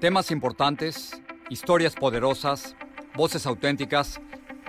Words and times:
Temas 0.00 0.30
importantes, 0.30 1.20
historias 1.50 1.94
poderosas, 1.94 2.74
voces 3.14 3.44
auténticas. 3.44 4.18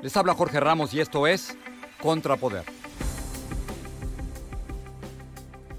Les 0.02 0.18
habla 0.18 0.34
Jorge 0.34 0.60
Ramos 0.60 0.94
y 0.94 1.00
esto 1.00 1.26
es 1.26 1.58
Contrapoder. 2.02 2.66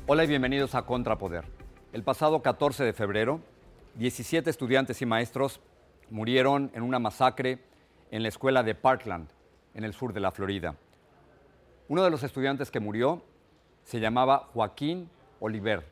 Hola 0.07 0.25
y 0.25 0.27
bienvenidos 0.27 0.75
a 0.75 0.87
Contrapoder. 0.87 1.45
El 1.93 2.03
pasado 2.03 2.41
14 2.41 2.83
de 2.83 2.95
febrero, 2.95 3.43
17 3.97 4.49
estudiantes 4.49 5.03
y 5.03 5.05
maestros 5.05 5.61
murieron 6.09 6.71
en 6.73 6.83
una 6.83 6.99
masacre 6.99 7.59
en 8.11 8.23
la 8.23 8.31
escuela 8.31 8.63
de 8.63 8.75
Parkland, 8.75 9.29
en 9.75 9.85
el 9.85 9.93
sur 9.93 10.15
de 10.15 10.21
la 10.21 10.31
Florida. 10.31 10.77
Uno 11.89 12.03
de 12.03 12.09
los 12.09 12.23
estudiantes 12.23 12.71
que 12.71 12.81
murió 12.81 13.23
se 13.85 14.01
llamaba 14.01 14.49
Joaquín 14.55 15.11
Oliver, 15.41 15.85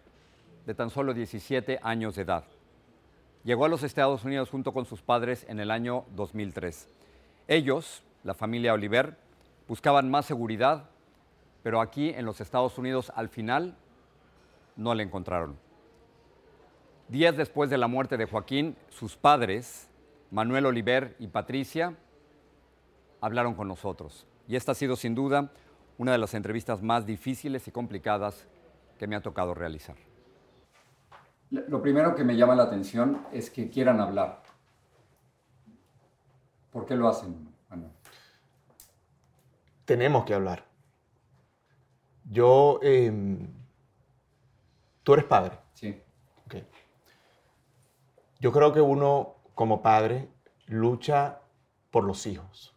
de 0.65 0.75
tan 0.75 0.89
solo 0.89 1.13
17 1.13 1.81
años 1.83 2.15
de 2.15 2.23
edad. 2.23 2.45
Llegó 3.43 3.65
a 3.65 3.69
los 3.69 3.83
Estados 3.83 4.25
Unidos 4.25 4.51
junto 4.51 4.73
con 4.73 4.85
sus 4.85 5.01
padres 5.01 5.47
en 5.49 5.61
el 5.61 5.71
año 5.71 6.05
2003. 6.15 6.89
Ellos, 7.49 8.03
la 8.23 8.35
familia 8.35 8.75
Oliver, 8.75 9.17
buscaban 9.67 10.11
más 10.11 10.27
seguridad, 10.27 10.91
pero 11.63 11.81
aquí 11.81 12.11
en 12.11 12.27
los 12.27 12.41
Estados 12.41 12.77
Unidos 12.77 13.11
al 13.17 13.31
final 13.31 13.77
no 14.77 14.95
la 14.95 15.03
encontraron. 15.03 15.57
Días 17.09 17.37
después 17.37 17.71
de 17.71 17.79
la 17.79 17.89
muerte 17.89 18.19
de 18.19 18.27
Joaquín, 18.27 18.77
sus 18.91 19.17
padres, 19.17 19.89
Manuel 20.31 20.67
Oliver 20.67 21.17
y 21.19 21.27
Patricia, 21.27 21.97
hablaron 23.23 23.55
con 23.55 23.69
nosotros. 23.69 24.27
Y 24.47 24.57
esta 24.57 24.73
ha 24.73 24.75
sido 24.75 24.97
sin 24.97 25.15
duda 25.15 25.51
una 25.97 26.13
de 26.13 26.19
las 26.19 26.35
entrevistas 26.35 26.83
más 26.83 27.07
difíciles 27.07 27.67
y 27.67 27.71
complicadas 27.71 28.47
que 28.99 29.07
me 29.07 29.17
ha 29.17 29.23
tocado 29.23 29.55
realizar. 29.55 29.97
Lo 31.51 31.83
primero 31.83 32.15
que 32.15 32.23
me 32.23 32.37
llama 32.37 32.55
la 32.55 32.65
atención 32.65 33.27
es 33.33 33.51
que 33.51 33.71
quieran 33.71 34.01
hablar. 34.01 34.43
¿Por 36.71 36.87
qué 36.87 36.95
lo 36.95 37.09
hacen, 37.09 37.53
Manuel? 37.69 37.91
Tenemos 39.85 40.25
que 40.25 40.35
hablar. 40.35 40.65
Yo, 42.25 42.79
em, 42.83 43.53
tú 45.03 45.15
eres 45.15 45.25
padre. 45.25 45.59
Sí. 45.75 46.01
Ok. 46.47 46.57
Yo 48.39 48.53
creo 48.53 48.73
que 48.73 48.81
uno, 48.81 49.35
como 49.57 49.83
padre, 49.83 50.29
lucha 50.67 51.41
por 51.91 52.05
los 52.05 52.25
hijos 52.27 52.77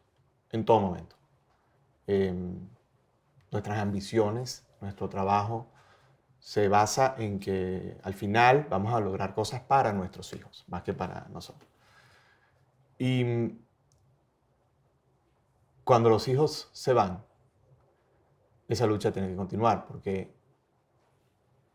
en 0.52 0.66
todo 0.66 0.80
momento. 0.80 1.16
Em, 2.08 2.68
nuestras 3.52 3.78
ambiciones, 3.78 4.68
nuestro 4.82 5.08
trabajo, 5.08 5.68
se 6.44 6.68
basa 6.68 7.16
en 7.20 7.40
que 7.40 7.98
al 8.04 8.14
final 8.14 8.68
vamos 8.70 8.94
a 8.94 9.00
lograr 9.00 9.34
cosas 9.34 9.62
para 9.62 9.94
nuestros 9.94 10.34
hijos, 10.34 10.66
más 10.68 10.84
que 10.84 10.94
para 10.94 11.26
nosotros. 11.30 11.70
Y 12.98 13.60
cuando 15.86 16.10
los 16.10 16.28
hijos 16.28 16.70
se 16.74 16.92
van, 16.92 17.24
esa 18.68 18.86
lucha 18.86 19.14
tiene 19.14 19.30
que 19.30 19.38
continuar, 19.38 19.86
porque 19.88 20.36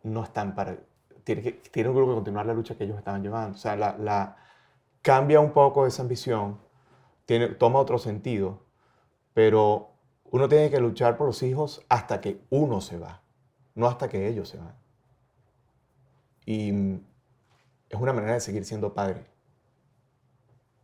no 0.02 0.22
están 0.22 0.54
para... 0.54 0.76
Tiene, 1.24 1.40
que, 1.40 1.52
tiene 1.52 1.88
que 1.88 1.94
continuar 1.94 2.44
la 2.44 2.52
lucha 2.52 2.76
que 2.76 2.84
ellos 2.84 2.98
estaban 2.98 3.22
llevando. 3.22 3.56
O 3.56 3.58
sea, 3.58 3.74
la, 3.74 3.96
la 3.96 4.36
cambia 5.00 5.40
un 5.40 5.52
poco 5.54 5.86
esa 5.86 6.02
ambición, 6.02 6.60
tiene, 7.24 7.48
toma 7.48 7.78
otro 7.78 7.96
sentido, 7.96 8.66
pero 9.32 9.94
uno 10.24 10.46
tiene 10.46 10.68
que 10.68 10.78
luchar 10.78 11.16
por 11.16 11.26
los 11.26 11.42
hijos 11.42 11.86
hasta 11.88 12.20
que 12.20 12.42
uno 12.50 12.82
se 12.82 12.98
va 12.98 13.22
no 13.78 13.86
hasta 13.86 14.08
que 14.08 14.26
ellos 14.26 14.48
se 14.48 14.58
van. 14.58 14.74
Y 16.44 16.70
es 17.88 18.00
una 18.00 18.12
manera 18.12 18.34
de 18.34 18.40
seguir 18.40 18.64
siendo 18.64 18.92
padre. 18.92 19.24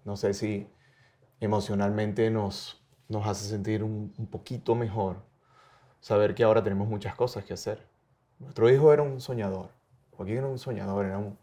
No 0.05 0.17
sé 0.17 0.33
si 0.33 0.69
emocionalmente 1.41 2.31
nos, 2.31 2.81
nos 3.09 3.27
hace 3.27 3.49
sentir 3.49 3.83
un, 3.83 4.13
poquito 4.31 4.77
mejor 4.77 5.17
saber 6.01 6.37
que 6.37 6.45
ahora 6.45 6.63
tenemos 6.63 6.87
muchas 6.87 7.17
cosas 7.17 7.45
que 7.45 7.55
hacer. 7.55 7.85
Nuestro 8.39 8.71
hijo 8.71 8.93
era 8.93 9.03
un 9.03 9.21
soñador. 9.21 9.71
Joaquín 10.13 10.37
era 10.37 10.47
un 10.47 10.59
soñador, 10.61 11.07
era 11.07 11.19
un, 11.19 11.37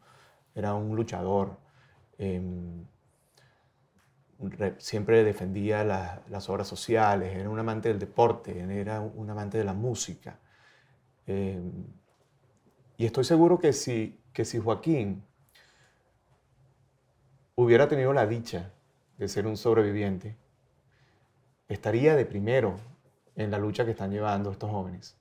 era 0.56 0.74
un 0.74 0.96
luchador. 0.96 1.58
Em, 2.18 2.86
siempre 4.78 5.26
defendía 5.26 5.84
las 5.84 6.50
obras 6.50 6.70
sociales, 6.70 7.36
era 7.36 7.50
un 7.50 7.60
amante 7.60 7.90
del 7.90 8.00
deporte, 8.00 8.58
era 8.80 9.02
un 9.02 9.30
amante 9.30 9.58
de 9.58 9.66
la 9.66 9.74
música. 9.74 10.40
Em, 11.28 11.86
y 12.98 13.06
estoy 13.06 13.24
seguro 13.24 13.60
que 13.60 13.74
si, 13.74 14.20
que 14.34 14.46
si 14.46 14.60
Joaquín 14.60 15.24
hubiera 17.56 17.88
tenido 17.88 18.14
la 18.14 18.28
dicha 18.28 18.72
de 19.18 19.28
ser 19.28 19.48
un 19.48 19.58
sobreviviente, 19.58 20.38
estaría 21.68 22.16
de 22.16 22.26
primero 22.26 22.76
en 23.36 23.52
la 23.52 23.58
lucha 23.58 23.86
que 23.86 23.92
están 23.92 24.12
llevando 24.12 24.52
estos 24.52 24.70
jóvenes. 24.70 25.18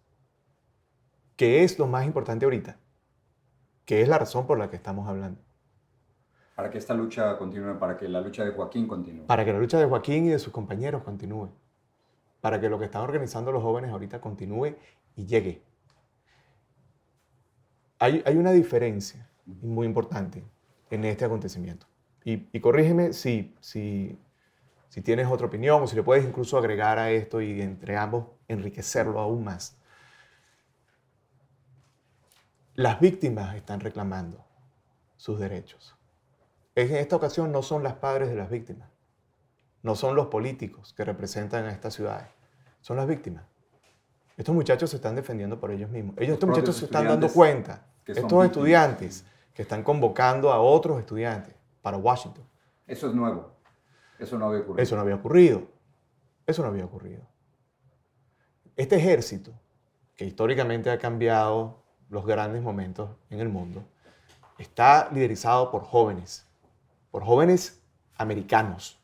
Que 1.36 1.64
es 1.64 1.78
lo 1.78 1.86
más 1.86 2.04
importante 2.04 2.44
ahorita, 2.44 2.76
que 3.84 4.02
es 4.02 4.08
la 4.08 4.18
razón 4.18 4.46
por 4.46 4.58
la 4.58 4.68
que 4.68 4.76
estamos 4.76 5.08
hablando. 5.08 5.40
Para 6.54 6.70
que 6.70 6.78
esta 6.78 6.92
lucha 6.92 7.38
continúe, 7.38 7.78
para 7.78 7.96
que 7.96 8.08
la 8.08 8.20
lucha 8.20 8.44
de 8.44 8.50
Joaquín 8.50 8.86
continúe. 8.86 9.24
Para 9.26 9.44
que 9.44 9.52
la 9.52 9.58
lucha 9.58 9.78
de 9.78 9.86
Joaquín 9.86 10.26
y 10.26 10.28
de 10.28 10.38
sus 10.38 10.52
compañeros 10.52 11.02
continúe. 11.02 11.48
Para 12.40 12.60
que 12.60 12.68
lo 12.68 12.78
que 12.78 12.86
están 12.86 13.02
organizando 13.02 13.52
los 13.52 13.62
jóvenes 13.62 13.90
ahorita 13.90 14.20
continúe 14.20 14.76
y 15.16 15.24
llegue 15.24 15.62
hay, 18.00 18.36
una 18.36 18.50
diferencia 18.50 19.28
muy 19.44 19.86
importante 19.86 20.42
en 20.90 21.04
este 21.04 21.26
acontecimiento. 21.26 21.86
Y, 22.24 22.60
corrígeme 22.60 23.12
si, 23.12 23.54
si, 23.60 24.18
si 24.88 25.02
tienes 25.02 25.26
otra 25.26 25.46
opinión 25.46 25.82
o 25.82 25.86
si 25.86 25.96
le 25.96 26.02
puedes 26.02 26.24
incluso 26.24 26.56
agregar 26.58 26.98
a 26.98 27.10
esto 27.10 27.40
y 27.40 27.60
entre 27.60 27.96
ambos 27.96 28.26
enriquecerlo 28.48 29.20
aún 29.20 29.44
más. 29.44 29.76
Las 32.74 33.00
víctimas 33.00 33.54
están 33.56 33.80
reclamando 33.80 34.44
sus 35.16 35.38
derechos. 35.38 35.94
En 36.74 36.94
esta 36.96 37.16
ocasión 37.16 37.52
no 37.52 37.62
son 37.62 37.82
las 37.82 37.94
padres 37.94 38.30
de 38.30 38.36
las 38.36 38.48
víctimas, 38.48 38.88
no 39.82 39.94
son 39.94 40.14
los 40.14 40.28
políticos 40.28 40.94
que 40.94 41.04
representan 41.04 41.66
a 41.66 41.72
estas 41.72 41.94
ciudades, 41.94 42.28
son 42.80 42.96
las 42.96 43.06
víctimas. 43.06 43.44
Estos 44.38 44.54
muchachos 44.54 44.88
se 44.88 44.96
están 44.96 45.16
defendiendo 45.16 45.60
por 45.60 45.70
ellos 45.70 45.90
mismos. 45.90 46.14
Ellos, 46.16 46.34
estos 46.34 46.48
muchachos 46.48 46.76
se 46.76 46.86
están 46.86 47.06
dando 47.06 47.28
cuenta 47.28 47.89
estos 48.18 48.44
estudiantes 48.44 49.24
que 49.54 49.62
están 49.62 49.82
convocando 49.82 50.52
a 50.52 50.60
otros 50.60 50.98
estudiantes 50.98 51.54
para 51.82 51.96
Washington. 51.96 52.44
Eso 52.86 53.08
es 53.08 53.14
nuevo. 53.14 53.52
Eso 54.18 54.38
no 54.38 54.46
había 54.46 54.60
ocurrido. 54.60 54.82
Eso 54.82 54.96
no 54.96 55.02
había 55.02 55.14
ocurrido. 55.14 55.62
Eso 56.46 56.62
no 56.62 56.68
había 56.68 56.84
ocurrido. 56.84 57.22
Este 58.76 58.96
ejército, 58.96 59.52
que 60.16 60.24
históricamente 60.24 60.90
ha 60.90 60.98
cambiado 60.98 61.82
los 62.08 62.26
grandes 62.26 62.62
momentos 62.62 63.10
en 63.30 63.40
el 63.40 63.48
mundo, 63.48 63.84
está 64.58 65.08
liderizado 65.12 65.70
por 65.70 65.84
jóvenes, 65.84 66.46
por 67.10 67.24
jóvenes 67.24 67.82
americanos, 68.16 68.98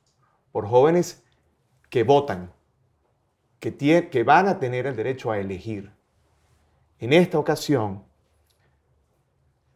por 0.52 0.66
jóvenes 0.66 1.24
que 1.90 2.02
votan, 2.02 2.52
que, 3.60 4.08
que 4.10 4.22
van 4.24 4.48
a 4.48 4.58
tener 4.58 4.86
el 4.86 4.96
derecho 4.96 5.30
a 5.30 5.38
elegir. 5.38 5.92
En 6.98 7.12
esta 7.12 7.38
ocasión, 7.38 8.05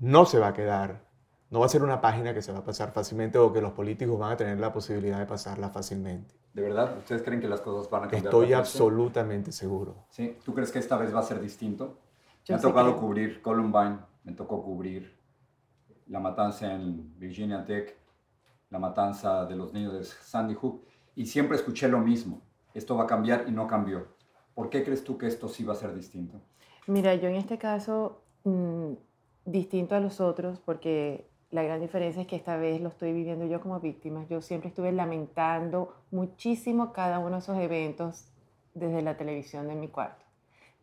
no 0.01 0.25
se 0.25 0.39
va 0.39 0.49
a 0.49 0.53
quedar, 0.53 1.05
no 1.51 1.61
va 1.61 1.67
a 1.67 1.69
ser 1.69 1.83
una 1.83 2.01
página 2.01 2.35
que 2.35 2.43
se 2.43 2.53
va 2.53 2.61
a 2.61 2.65
pasar 2.65 2.93
fácilmente 2.93 3.39
o 3.39 3.53
que 3.53 3.61
los 3.61 3.73
políticos 3.73 4.19
van 4.19 4.33
a 4.33 4.37
tener 4.37 4.59
la 4.59 4.73
posibilidad 4.73 5.19
de 5.19 5.27
pasarla 5.27 5.69
fácilmente. 5.71 6.35
¿De 6.53 6.63
verdad? 6.63 6.97
¿Ustedes 6.99 7.23
creen 7.23 7.41
que 7.41 7.49
las 7.49 7.61
cosas 7.61 7.89
van 7.91 8.05
a 8.05 8.09
cambiar? 8.09 8.25
Estoy 8.25 8.53
absolutamente 8.53 9.53
seguro. 9.53 10.07
Sí. 10.09 10.37
¿Tú 10.45 10.55
crees 10.55 10.73
que 10.73 10.79
esta 10.79 10.97
vez 10.97 11.15
va 11.15 11.21
a 11.21 11.23
ser 11.23 11.41
distinto? 11.41 11.99
Yo 12.45 12.55
me 12.55 12.59
ha 12.59 12.63
tocado 12.63 12.97
cubrir 12.97 13.43
Columbine, 13.43 13.99
me 14.25 14.33
tocó 14.33 14.63
cubrir 14.63 15.17
la 16.07 16.19
matanza 16.19 16.73
en 16.73 17.19
Virginia 17.19 17.65
Tech, 17.65 17.97
la 18.71 18.79
matanza 18.79 19.45
de 19.45 19.57
los 19.57 19.73
niños 19.73 19.93
de 19.93 20.05
Sandy 20.05 20.55
Hook, 20.55 20.85
y 21.15 21.27
siempre 21.27 21.57
escuché 21.57 21.89
lo 21.89 21.99
mismo. 21.99 22.41
Esto 22.75 22.97
va 22.97 23.05
a 23.05 23.07
cambiar 23.07 23.45
y 23.49 23.53
no 23.53 23.67
cambió. 23.67 24.09
¿Por 24.55 24.71
qué 24.71 24.85
crees 24.85 25.05
tú 25.05 25.19
que 25.19 25.27
esto 25.27 25.49
sí 25.49 25.65
va 25.65 25.75
a 25.75 25.77
ser 25.77 25.95
distinto? 25.95 26.41
Mira, 26.87 27.15
yo 27.15 27.29
en 27.29 27.37
este 27.37 27.59
caso, 27.59 28.23
mm, 28.45 28.93
distinto 29.51 29.95
a 29.95 30.01
los 30.01 30.21
otros, 30.21 30.61
porque 30.61 31.27
la 31.51 31.63
gran 31.63 31.81
diferencia 31.81 32.23
es 32.23 32.29
que 32.29 32.37
esta 32.37 32.57
vez 32.57 32.81
lo 32.81 32.89
estoy 32.89 33.13
viviendo 33.13 33.45
yo 33.47 33.61
como 33.61 33.81
víctima. 33.81 34.25
Yo 34.29 34.41
siempre 34.41 34.69
estuve 34.69 34.93
lamentando 34.93 35.95
muchísimo 36.11 36.93
cada 36.93 37.19
uno 37.19 37.33
de 37.33 37.39
esos 37.39 37.59
eventos 37.59 38.27
desde 38.75 39.03
la 39.03 39.17
televisión 39.17 39.69
de 39.69 39.75
mi 39.75 39.89
cuarto. 39.89 40.25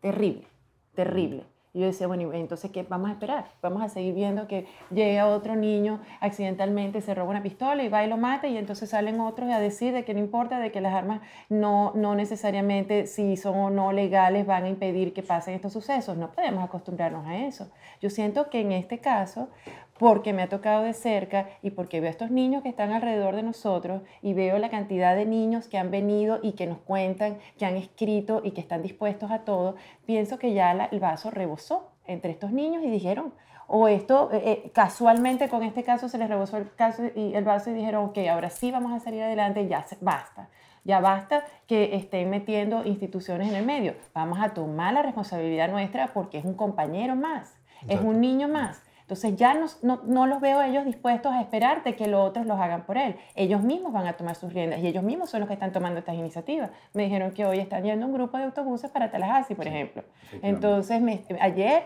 Terrible, 0.02 0.48
terrible. 0.94 1.46
Y 1.78 1.82
yo 1.82 1.86
decía, 1.86 2.08
bueno, 2.08 2.34
¿y 2.34 2.40
entonces 2.40 2.72
¿qué 2.72 2.82
vamos 2.82 3.12
a 3.12 3.14
esperar? 3.14 3.46
Vamos 3.62 3.84
a 3.84 3.90
seguir 3.90 4.16
viendo 4.16 4.48
que 4.48 4.66
llega 4.90 5.28
otro 5.28 5.56
niño 5.56 6.00
accidentalmente, 6.22 7.02
se 7.02 7.14
roba 7.14 7.30
una 7.30 7.44
pistola 7.44 7.84
y 7.84 7.88
va 7.88 8.04
y 8.04 8.10
lo 8.10 8.18
mata 8.18 8.48
y 8.48 8.58
entonces 8.58 8.90
salen 8.90 9.20
otros 9.20 9.52
a 9.52 9.60
decir 9.60 9.94
de 9.94 10.04
que 10.04 10.16
no 10.16 10.20
importa, 10.20 10.60
de 10.60 10.72
que 10.72 10.82
las 10.82 10.96
armas 10.96 11.22
no, 11.50 11.92
no 11.94 12.16
necesariamente 12.16 13.06
si 13.06 13.38
son 13.38 13.60
o 13.60 13.70
no 13.70 13.92
legales 13.92 14.48
van 14.48 14.64
a 14.64 14.70
impedir 14.70 15.14
que 15.14 15.22
pasen 15.22 15.54
estos 15.54 15.72
sucesos. 15.72 16.18
No 16.18 16.32
podemos 16.32 16.64
acostumbrarnos 16.64 17.28
a 17.28 17.38
eso. 17.38 17.70
Yo 18.02 18.10
siento 18.10 18.50
que 18.50 18.62
en 18.62 18.72
este 18.72 18.98
caso, 18.98 19.50
porque 20.00 20.34
me 20.34 20.42
ha 20.44 20.50
tocado 20.50 20.84
de 20.84 20.94
cerca 20.94 21.48
y 21.62 21.72
porque 21.72 22.00
veo 22.00 22.10
a 22.10 22.12
estos 22.12 22.32
niños 22.32 22.64
que 22.64 22.70
están 22.70 22.92
alrededor 22.92 23.36
de 23.36 23.44
nosotros 23.44 24.02
y 24.22 24.34
veo 24.34 24.58
la 24.58 24.70
cantidad 24.70 25.16
de 25.16 25.26
niños 25.26 25.68
que 25.68 25.78
han 25.78 25.92
venido 25.92 26.40
y 26.42 26.54
que 26.54 26.68
nos 26.68 26.78
cuentan, 26.80 27.38
que 27.58 27.66
han 27.66 27.76
escrito 27.78 28.42
y 28.44 28.52
que 28.52 28.62
están 28.62 28.82
dispuestos 28.84 29.32
a 29.32 29.40
todo, 29.40 29.76
pienso 30.06 30.38
que 30.40 30.54
ya 30.54 30.74
la- 30.74 30.86
el 30.86 31.00
vaso 31.00 31.32
rebosó 31.32 31.92
entre 32.06 32.32
estos 32.32 32.52
niños 32.52 32.84
y 32.84 32.90
dijeron, 32.90 33.34
o 33.68 33.88
esto 33.90 34.30
eh, 34.32 34.42
eh, 34.46 34.72
casualmente 34.74 35.50
con 35.50 35.62
este 35.64 35.84
caso 35.84 36.08
se 36.08 36.18
les 36.18 36.30
rebosó 36.30 36.58
el, 36.58 36.74
caso 36.76 37.04
y 37.16 37.34
el 37.36 37.44
vaso 37.44 37.70
y 37.70 37.74
dijeron, 37.74 38.06
ok, 38.06 38.18
ahora 38.32 38.50
sí 38.50 38.72
vamos 38.72 38.94
a 38.94 39.00
salir 39.00 39.22
adelante, 39.24 39.68
ya 39.68 39.84
se- 39.84 39.98
basta. 40.02 40.50
Ya 40.86 41.02
basta 41.02 41.44
que 41.68 41.98
estén 41.98 42.30
metiendo 42.30 42.86
instituciones 42.86 43.50
en 43.50 43.56
el 43.56 43.66
medio. 43.66 43.96
Vamos 44.14 44.40
a 44.42 44.54
tomar 44.54 44.94
la 44.94 45.02
responsabilidad 45.02 45.70
nuestra 45.70 46.08
porque 46.14 46.38
es 46.38 46.46
un 46.46 46.54
compañero 46.54 47.14
más, 47.18 47.60
es 47.90 48.00
un 48.00 48.22
niño 48.22 48.48
más. 48.48 48.82
Entonces 49.08 49.38
ya 49.38 49.54
no, 49.54 49.68
no, 49.84 50.02
no 50.04 50.28
los 50.28 50.42
veo 50.42 50.62
ellos 50.62 50.84
dispuestos 50.84 51.32
a 51.32 51.40
esperar 51.40 51.82
de 51.86 51.96
que 51.96 52.08
los 52.08 52.28
otros 52.28 52.46
los 52.46 52.60
hagan 52.60 52.86
por 52.86 52.98
él. 52.98 53.16
Ellos 53.36 53.62
mismos 53.64 53.94
van 53.94 54.06
a 54.06 54.18
tomar 54.18 54.36
sus 54.36 54.52
riendas 54.52 54.82
y 54.82 54.88
ellos 54.88 55.02
mismos 55.02 55.30
son 55.30 55.40
los 55.40 55.48
que 55.48 55.54
están 55.54 55.72
tomando 55.72 56.00
estas 56.00 56.16
iniciativas. 56.16 56.72
Me 56.94 57.04
dijeron 57.04 57.32
que 57.32 57.46
hoy 57.46 57.60
están 57.60 57.86
yendo 57.86 58.06
un 58.06 58.12
grupo 58.12 58.38
de 58.38 58.44
autobuses 58.44 58.92
para 58.92 59.10
Tallahassee, 59.10 59.56
por 59.56 59.66
ejemplo. 59.66 60.04
Entonces, 60.42 61.00
me- 61.00 61.22
ayer, 61.40 61.84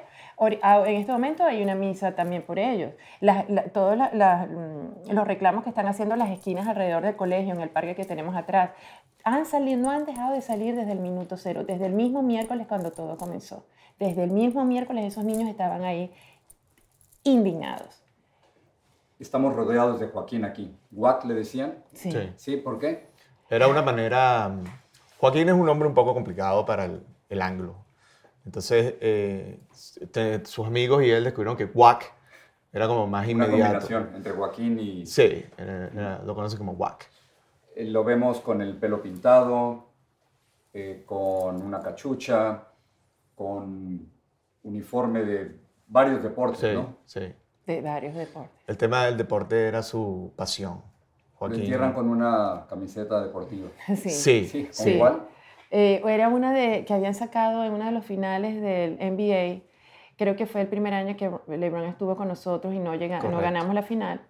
ah, 0.64 0.84
en 0.88 0.96
este 0.96 1.12
momento 1.12 1.44
hay 1.44 1.62
una 1.62 1.76
misa 1.76 2.16
también 2.16 2.42
por 2.42 2.58
ellos. 2.58 2.92
La- 3.20 3.46
todos 3.72 3.96
la- 3.96 4.48
mm, 4.48 5.12
los 5.12 5.28
reclamos 5.28 5.64
que 5.64 5.70
están 5.70 5.86
haciendo 5.86 6.16
las 6.16 6.32
esquinas 6.32 6.68
alrededor 6.68 7.04
del 7.04 7.16
colegio, 7.16 7.54
en 7.54 7.62
el 7.62 7.70
parque 7.70 7.94
que 7.94 8.04
tenemos 8.06 8.36
atrás, 8.36 8.72
han 9.24 9.46
salido, 9.46 9.80
no 9.80 9.92
han 9.92 10.06
dejado 10.08 10.34
de 10.34 10.42
salir 10.42 10.76
desde 10.76 10.94
el 10.94 11.00
minuto 11.00 11.38
cero, 11.38 11.64
desde 11.64 11.86
el 11.86 11.94
mismo 11.94 12.24
miércoles 12.24 12.66
cuando 12.66 12.92
todo 12.92 13.16
comenzó. 13.18 13.68
Desde 14.00 14.24
el 14.24 14.32
mismo 14.32 14.66
miércoles 14.66 15.06
esos 15.06 15.24
niños 15.24 15.48
estaban 15.48 15.84
ahí 15.84 16.12
indignados. 17.24 18.02
Estamos 19.20 19.56
rodeados 19.56 20.00
de 20.00 20.08
Joaquín 20.08 20.46
aquí. 20.46 20.76
¿Wack 20.92 21.26
le 21.26 21.36
decían? 21.36 21.84
Sí. 21.94 22.12
Sí. 22.12 22.34
¿Sí? 22.38 22.58
¿Por 22.58 22.80
qué? 22.80 23.08
Era 23.50 23.68
una 23.68 23.82
manera... 23.82 24.56
Joaquín 25.20 25.48
es 25.50 25.54
un 25.54 25.70
hombre 25.70 25.88
un 25.88 25.94
poco 25.94 26.14
complicado 26.14 26.66
para 26.66 26.86
el, 26.86 27.04
el 27.30 27.42
anglo. 27.42 27.76
Entonces, 28.46 28.96
eh, 29.02 29.60
te- 30.12 30.44
sus 30.46 30.66
amigos 30.66 31.04
y 31.04 31.12
él 31.12 31.24
descubrieron 31.24 31.56
que 31.56 31.66
Wack 31.66 32.12
era 32.74 32.88
como 32.88 33.06
más 33.06 33.26
Una 33.26 33.32
inmediato. 33.46 33.62
combinación 33.86 34.16
entre 34.16 34.32
Joaquín 34.32 34.80
y... 34.80 35.06
Sí, 35.06 35.46
era- 35.58 35.88
era- 35.90 36.24
lo 36.24 36.34
conoce 36.34 36.58
como 36.58 36.72
Wack. 36.72 37.08
Eh, 37.76 37.86
Lo 37.86 38.04
vemos 38.04 38.40
con 38.40 38.62
el 38.62 38.76
pelo 38.78 39.02
pintado, 39.04 39.86
eh, 40.74 41.04
con 41.06 41.62
una 41.62 41.80
cachucha, 41.82 42.64
con 43.36 44.10
uniforme 44.64 45.24
de 45.24 45.60
varios 45.92 46.24
deportes, 46.24 46.60
Sí, 46.60 46.74
¿no? 46.74 46.96
sí. 47.06 47.34
De 47.68 47.82
varios 47.82 48.16
deportes. 48.16 48.52
El 48.68 48.78
tema 48.78 49.06
del 49.06 49.18
deporte 49.18 49.68
era 49.68 49.84
su 49.84 50.34
pasión. 50.36 50.82
Lo 50.82 51.48
Joaquín. 51.48 51.60
entierran 51.62 51.94
con 51.94 52.10
una 52.10 52.66
camiseta 52.70 53.22
deportiva. 53.22 53.70
Sí. 53.96 54.10
Sí, 54.10 54.46
Sí, 54.48 54.64
¿con 54.66 54.74
Sí. 54.74 54.98
cuál? 54.98 55.22
Eh, 55.70 56.02
era 56.06 56.28
una 56.30 56.54
de, 56.54 56.84
que 56.86 56.94
habían 56.94 57.14
sacado 57.14 57.64
en 57.64 57.72
uno 57.74 57.86
de 57.86 57.92
los 57.92 58.06
finales 58.06 58.62
del 58.62 58.98
NBA. 59.00 59.62
Creo 60.18 60.36
que 60.36 60.46
fue 60.46 60.62
el 60.62 60.68
primer 60.68 60.94
año 60.94 61.16
que 61.16 61.32
LeBron 61.48 61.86
estuvo 61.86 62.16
con 62.16 62.28
nosotros 62.28 62.74
y 62.74 62.80
no, 62.80 62.94
llega, 62.96 63.20
no 63.22 63.40
ganamos 63.40 63.74
la 63.74 63.82
final. 63.84 64.22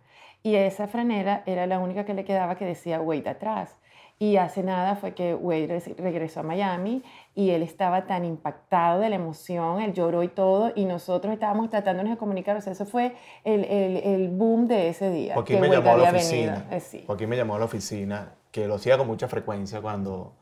Y 0.43 0.55
esa 0.55 0.87
franela 0.87 1.43
era 1.45 1.67
la 1.67 1.79
única 1.79 2.05
que 2.05 2.13
le 2.13 2.23
quedaba 2.25 2.55
que 2.55 2.65
decía 2.65 3.01
Wade 3.01 3.29
atrás. 3.29 3.77
Y 4.21 4.37
hace 4.37 4.61
nada 4.61 4.95
fue 4.95 5.15
que 5.15 5.33
Wade 5.33 5.65
res- 5.65 5.97
regresó 5.97 6.41
a 6.41 6.43
Miami 6.43 7.01
y 7.33 7.49
él 7.49 7.63
estaba 7.63 8.05
tan 8.05 8.23
impactado 8.23 8.99
de 8.99 9.09
la 9.09 9.15
emoción, 9.15 9.81
él 9.81 9.93
lloró 9.93 10.21
y 10.21 10.27
todo, 10.27 10.71
y 10.75 10.85
nosotros 10.85 11.33
estábamos 11.33 11.71
tratándonos 11.71 12.11
de 12.11 12.17
comunicar. 12.17 12.55
O 12.55 12.61
sea, 12.61 12.73
eso 12.73 12.85
fue 12.85 13.15
el, 13.43 13.63
el, 13.65 13.97
el 13.97 14.29
boom 14.29 14.67
de 14.67 14.89
ese 14.89 15.09
día. 15.09 15.33
Joaquín 15.33 15.55
que 15.55 15.61
me 15.63 15.69
Wade 15.69 15.79
llamó 15.81 15.93
a 15.95 15.97
la 16.03 16.11
oficina. 16.11 16.67
Eh, 16.69 16.79
sí. 16.79 17.03
Joaquín 17.07 17.29
me 17.29 17.35
llamó 17.35 17.55
a 17.55 17.59
la 17.59 17.65
oficina, 17.65 18.35
que 18.51 18.67
lo 18.67 18.75
hacía 18.75 18.95
con 18.95 19.07
mucha 19.07 19.27
frecuencia 19.27 19.81
cuando, 19.81 20.35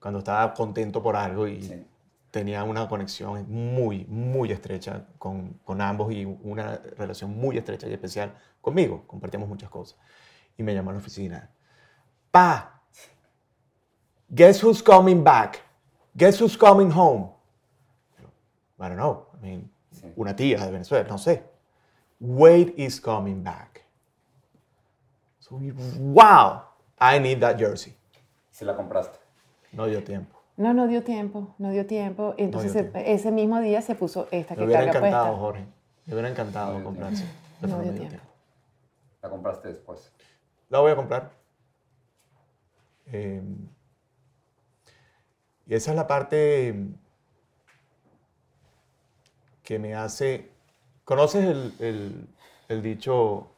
cuando 0.00 0.20
estaba 0.20 0.54
contento 0.54 1.02
por 1.02 1.16
algo 1.16 1.46
y 1.46 1.60
Sí. 1.62 1.86
tenía 2.30 2.64
una 2.64 2.88
conexión 2.88 3.44
muy, 3.52 4.06
muy 4.06 4.52
estrecha 4.52 5.04
con, 5.18 5.60
con 5.64 5.82
ambos 5.82 6.10
y 6.14 6.24
una 6.24 6.80
relación 6.96 7.36
muy 7.36 7.58
estrecha 7.58 7.88
y 7.88 7.92
especial 7.92 8.32
conmigo. 8.62 9.04
Compartíamos 9.06 9.50
muchas 9.50 9.68
cosas. 9.68 9.98
Y 10.56 10.62
me 10.62 10.72
llamó 10.72 10.88
a 10.88 10.92
la 10.94 11.00
oficina. 11.00 11.50
Pa, 12.30 12.75
guess 14.34 14.62
who's 14.62 14.82
coming 14.82 15.22
back? 15.22 15.62
Guess 16.16 16.40
who's 16.40 16.56
coming 16.56 16.90
home? 16.90 17.30
I 18.78 18.88
don't 18.88 18.96
know. 18.96 19.26
I 19.34 19.42
mean, 19.44 19.70
Sí. 19.92 20.12
una 20.16 20.34
tía 20.36 20.58
de 20.64 20.70
Venezuela, 20.70 21.08
no 21.08 21.16
sé. 21.18 21.42
Wade 22.20 22.74
is 22.76 23.00
coming 23.00 23.42
back. 23.42 23.82
So 25.38 25.56
we- 25.56 25.72
wow, 25.98 26.62
I 27.00 27.18
need 27.18 27.40
that 27.40 27.58
jersey. 27.58 27.94
Se 28.50 28.64
la 28.64 28.74
compraste. 28.74 29.18
No 29.72 29.86
dio 29.86 30.02
tiempo. 30.02 30.34
No, 30.56 30.72
no 30.72 30.86
dio 30.86 31.02
tiempo, 31.02 31.54
no 31.58 31.70
dio 31.70 31.86
tiempo. 31.86 32.34
Entonces 32.38 32.72
dio 32.72 32.82
se- 32.82 32.88
tiempo. 32.90 33.10
ese 33.10 33.30
mismo 33.30 33.60
día 33.60 33.80
se 33.82 33.94
puso 33.94 34.26
esta 34.30 34.54
Me 34.54 34.60
que 34.60 34.64
hubiera 34.64 34.84
carga 34.84 34.98
encantado, 34.98 35.26
puesta. 35.26 35.40
Jorge. 35.40 35.66
Me 36.06 36.12
hubiera 36.14 36.28
encantado 36.30 36.66
No 36.72 36.76
dio 36.78 36.84
comprarse. 36.84 37.24
pero 37.60 37.72
No 37.72 37.76
no 37.78 37.82
dio 37.84 37.92
me 37.92 37.98
dio 37.98 38.08
tiempo. 38.08 38.26
La 39.22 39.30
compraste 39.30 39.68
después. 39.68 40.12
La 40.70 40.80
voy 40.80 40.92
a 40.92 40.96
comprar. 40.96 41.30
Eh, 43.06 43.42
y 45.66 45.74
esa 45.74 45.90
es 45.90 45.96
la 45.96 46.06
parte 46.06 46.74
que 49.62 49.78
me 49.78 49.94
hace... 49.94 50.50
¿Conoces 51.04 51.44
el, 51.44 51.74
el- 51.78 52.28
el 52.68 52.82
dicho 52.82 53.48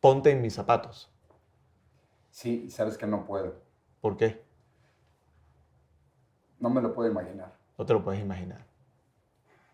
ponte 0.00 0.30
en 0.30 0.40
mis 0.40 0.54
zapatos? 0.54 1.10
Sí, 2.30 2.70
sabes 2.70 2.96
que 2.98 3.06
no 3.08 3.26
puedo. 3.26 3.64
¿Por 4.00 4.16
qué? 4.16 4.42
No 6.60 6.68
me 6.68 6.82
lo 6.82 6.92
puedo 6.92 7.10
imaginar. 7.10 7.56
No 7.78 7.86
te 7.86 7.92
lo 7.94 8.02
puedes 8.04 8.20
imaginar. 8.20 8.66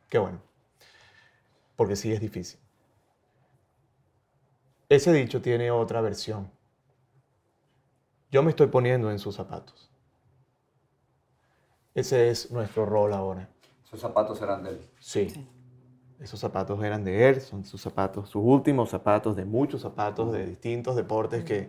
Qué 0.09 0.19
bueno. 0.19 0.41
Porque 1.77 1.97
sí 1.97 2.13
es 2.13 2.21
difícil. 2.21 2.59
Ese 4.89 5.13
dicho 5.13 5.43
tiene 5.43 5.73
otra 5.73 6.01
versión. 6.01 6.53
Yo 8.33 8.43
me 8.43 8.51
estoy 8.51 8.67
poniendo 8.67 9.13
en 9.13 9.21
sus 9.21 9.37
zapatos. 9.37 9.92
Ese 11.95 12.31
es 12.31 12.51
nuestro 12.51 12.87
rol 12.87 13.13
ahora. 13.13 13.49
Sus 13.85 14.01
zapatos 14.01 14.41
eran 14.41 14.63
de 14.65 14.71
él. 14.71 14.91
Sí. 14.99 15.49
Esos 16.21 16.39
zapatos 16.41 16.83
eran 16.83 17.05
de 17.05 17.29
él, 17.29 17.41
son 17.41 17.65
sus 17.65 17.81
zapatos, 17.81 18.29
sus 18.31 18.43
últimos 18.45 18.91
zapatos, 18.91 19.35
de 19.37 19.45
muchos 19.45 19.83
zapatos 19.83 20.33
de 20.33 20.47
distintos 20.47 20.95
deportes 20.97 21.45
que, 21.45 21.69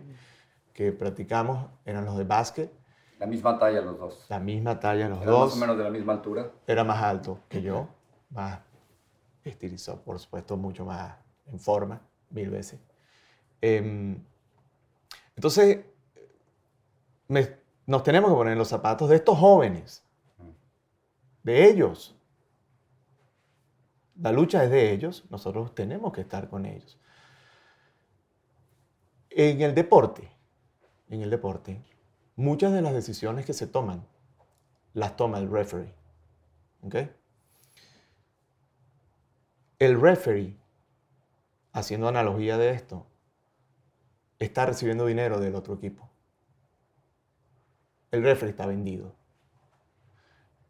que 0.72 0.92
practicamos, 0.92 1.66
eran 1.84 2.04
los 2.04 2.16
de 2.16 2.22
básquet, 2.24 2.72
La 3.18 3.26
misma 3.26 3.58
talla 3.58 3.80
los 3.80 3.98
dos. 3.98 4.26
la 4.28 4.38
misma 4.38 4.78
talla 4.78 5.08
los 5.08 5.24
dos. 5.24 5.46
más 5.50 5.56
o 5.56 5.60
menos 5.60 5.76
de 5.76 5.84
la 5.84 5.90
misma 5.90 6.12
altura. 6.12 6.52
era 6.68 6.84
más 6.84 7.02
alto 7.02 7.40
que 7.48 7.60
yo, 7.62 7.88
más 8.30 8.60
estilizado, 9.42 10.00
por 10.02 10.18
supuesto, 10.20 10.56
mucho 10.56 10.84
más 10.84 11.16
en 11.46 11.58
forma, 11.58 12.00
mil 12.30 12.48
veces. 12.48 12.78
Em, 13.60 14.22
entonces, 15.34 15.84
me- 17.26 17.56
nos 17.86 18.02
tenemos 18.04 18.30
que 18.30 18.36
poner 18.36 18.52
en 18.52 18.58
los 18.58 18.68
zapatos 18.68 19.08
de 19.08 19.16
estos 19.16 19.36
jóvenes, 19.36 20.04
de 21.44 21.68
ellos. 21.68 22.16
La 24.16 24.32
lucha 24.32 24.64
es 24.64 24.70
de 24.70 24.92
ellos, 24.92 25.24
nosotros 25.30 25.74
tenemos 25.74 26.12
que 26.12 26.22
estar 26.22 26.48
con 26.48 26.66
ellos. 26.66 26.98
En 29.30 29.60
el 29.60 29.74
deporte, 29.74 30.30
en 31.08 31.22
el 31.22 31.30
deporte, 31.30 31.80
muchas 32.36 32.72
de 32.72 32.82
las 32.82 32.94
decisiones 32.94 33.46
que 33.46 33.52
se 33.52 33.66
toman 33.66 34.06
las 34.92 35.16
toma 35.16 35.38
el 35.38 35.50
referee. 35.50 35.92
¿ok? 36.82 36.94
El 39.80 40.00
referee, 40.00 40.56
haciendo 41.72 42.08
analogía 42.08 42.56
de 42.56 42.70
esto, 42.70 43.06
está 44.38 44.66
recibiendo 44.66 45.06
dinero 45.06 45.40
del 45.40 45.56
otro 45.56 45.74
equipo. 45.74 46.08
El 48.12 48.22
referee 48.22 48.50
está 48.50 48.66
vendido. 48.66 49.16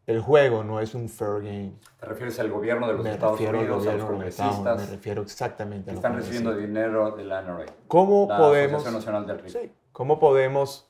El 0.07 0.21
juego 0.21 0.63
no 0.63 0.79
es 0.79 0.93
un 0.93 1.09
fair 1.09 1.41
game. 1.41 1.73
¿Te 1.99 2.05
refieres 2.05 2.39
al 2.39 2.51
gobierno 2.51 2.87
de 2.87 2.93
los 2.93 3.03
Me 3.03 3.11
Estados 3.13 3.39
Unidos, 3.39 3.87
a 3.87 3.93
los 3.95 4.05
congresistas 4.05 4.81
me 4.81 4.85
refiero 4.85 5.21
exactamente 5.23 5.89
a 5.89 5.93
los 5.93 5.97
están 5.97 6.15
recibiendo 6.15 6.55
dinero 6.55 7.15
de 7.15 7.23
la 7.23 7.41
NRA? 7.41 7.65
¿Cómo 7.87 8.27
la 8.29 8.37
podemos, 8.37 8.91
Nacional 8.91 9.25
del 9.25 9.49
sí, 9.49 9.71
¿cómo 9.91 10.19
podemos, 10.19 10.87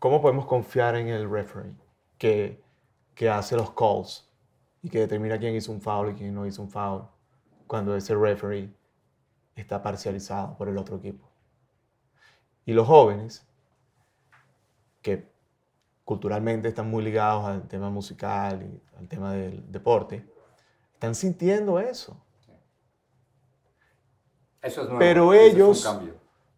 cómo 0.00 0.20
podemos 0.20 0.46
confiar 0.46 0.96
en 0.96 1.08
el 1.08 1.30
referee 1.30 1.74
que, 2.18 2.60
que 3.14 3.30
hace 3.30 3.56
los 3.56 3.70
calls 3.72 4.28
y 4.82 4.90
que 4.90 4.98
determina 4.98 5.38
quién 5.38 5.54
hizo 5.54 5.70
un 5.70 5.80
foul 5.80 6.10
y 6.10 6.14
quién 6.14 6.34
no 6.34 6.44
hizo 6.44 6.60
un 6.60 6.70
foul 6.70 7.04
cuando 7.68 7.94
ese 7.94 8.16
referee 8.16 8.68
está 9.54 9.80
parcializado 9.80 10.56
por 10.56 10.68
el 10.68 10.76
otro 10.76 10.96
equipo? 10.96 11.30
Y 12.64 12.72
los 12.72 12.88
jóvenes, 12.88 13.46
que 15.02 15.35
culturalmente 16.06 16.68
están 16.68 16.88
muy 16.88 17.02
ligados 17.02 17.44
al 17.44 17.66
tema 17.66 17.90
musical 17.90 18.62
y 18.62 18.96
al 18.96 19.08
tema 19.08 19.32
del 19.32 19.70
deporte, 19.72 20.24
están 20.94 21.16
sintiendo 21.16 21.80
eso. 21.80 22.16
Eso 24.62 24.82
es 24.82 24.86
nuevo. 24.86 25.00
Pero 25.00 25.34
es 25.34 25.52
ellos-. 25.52 26.00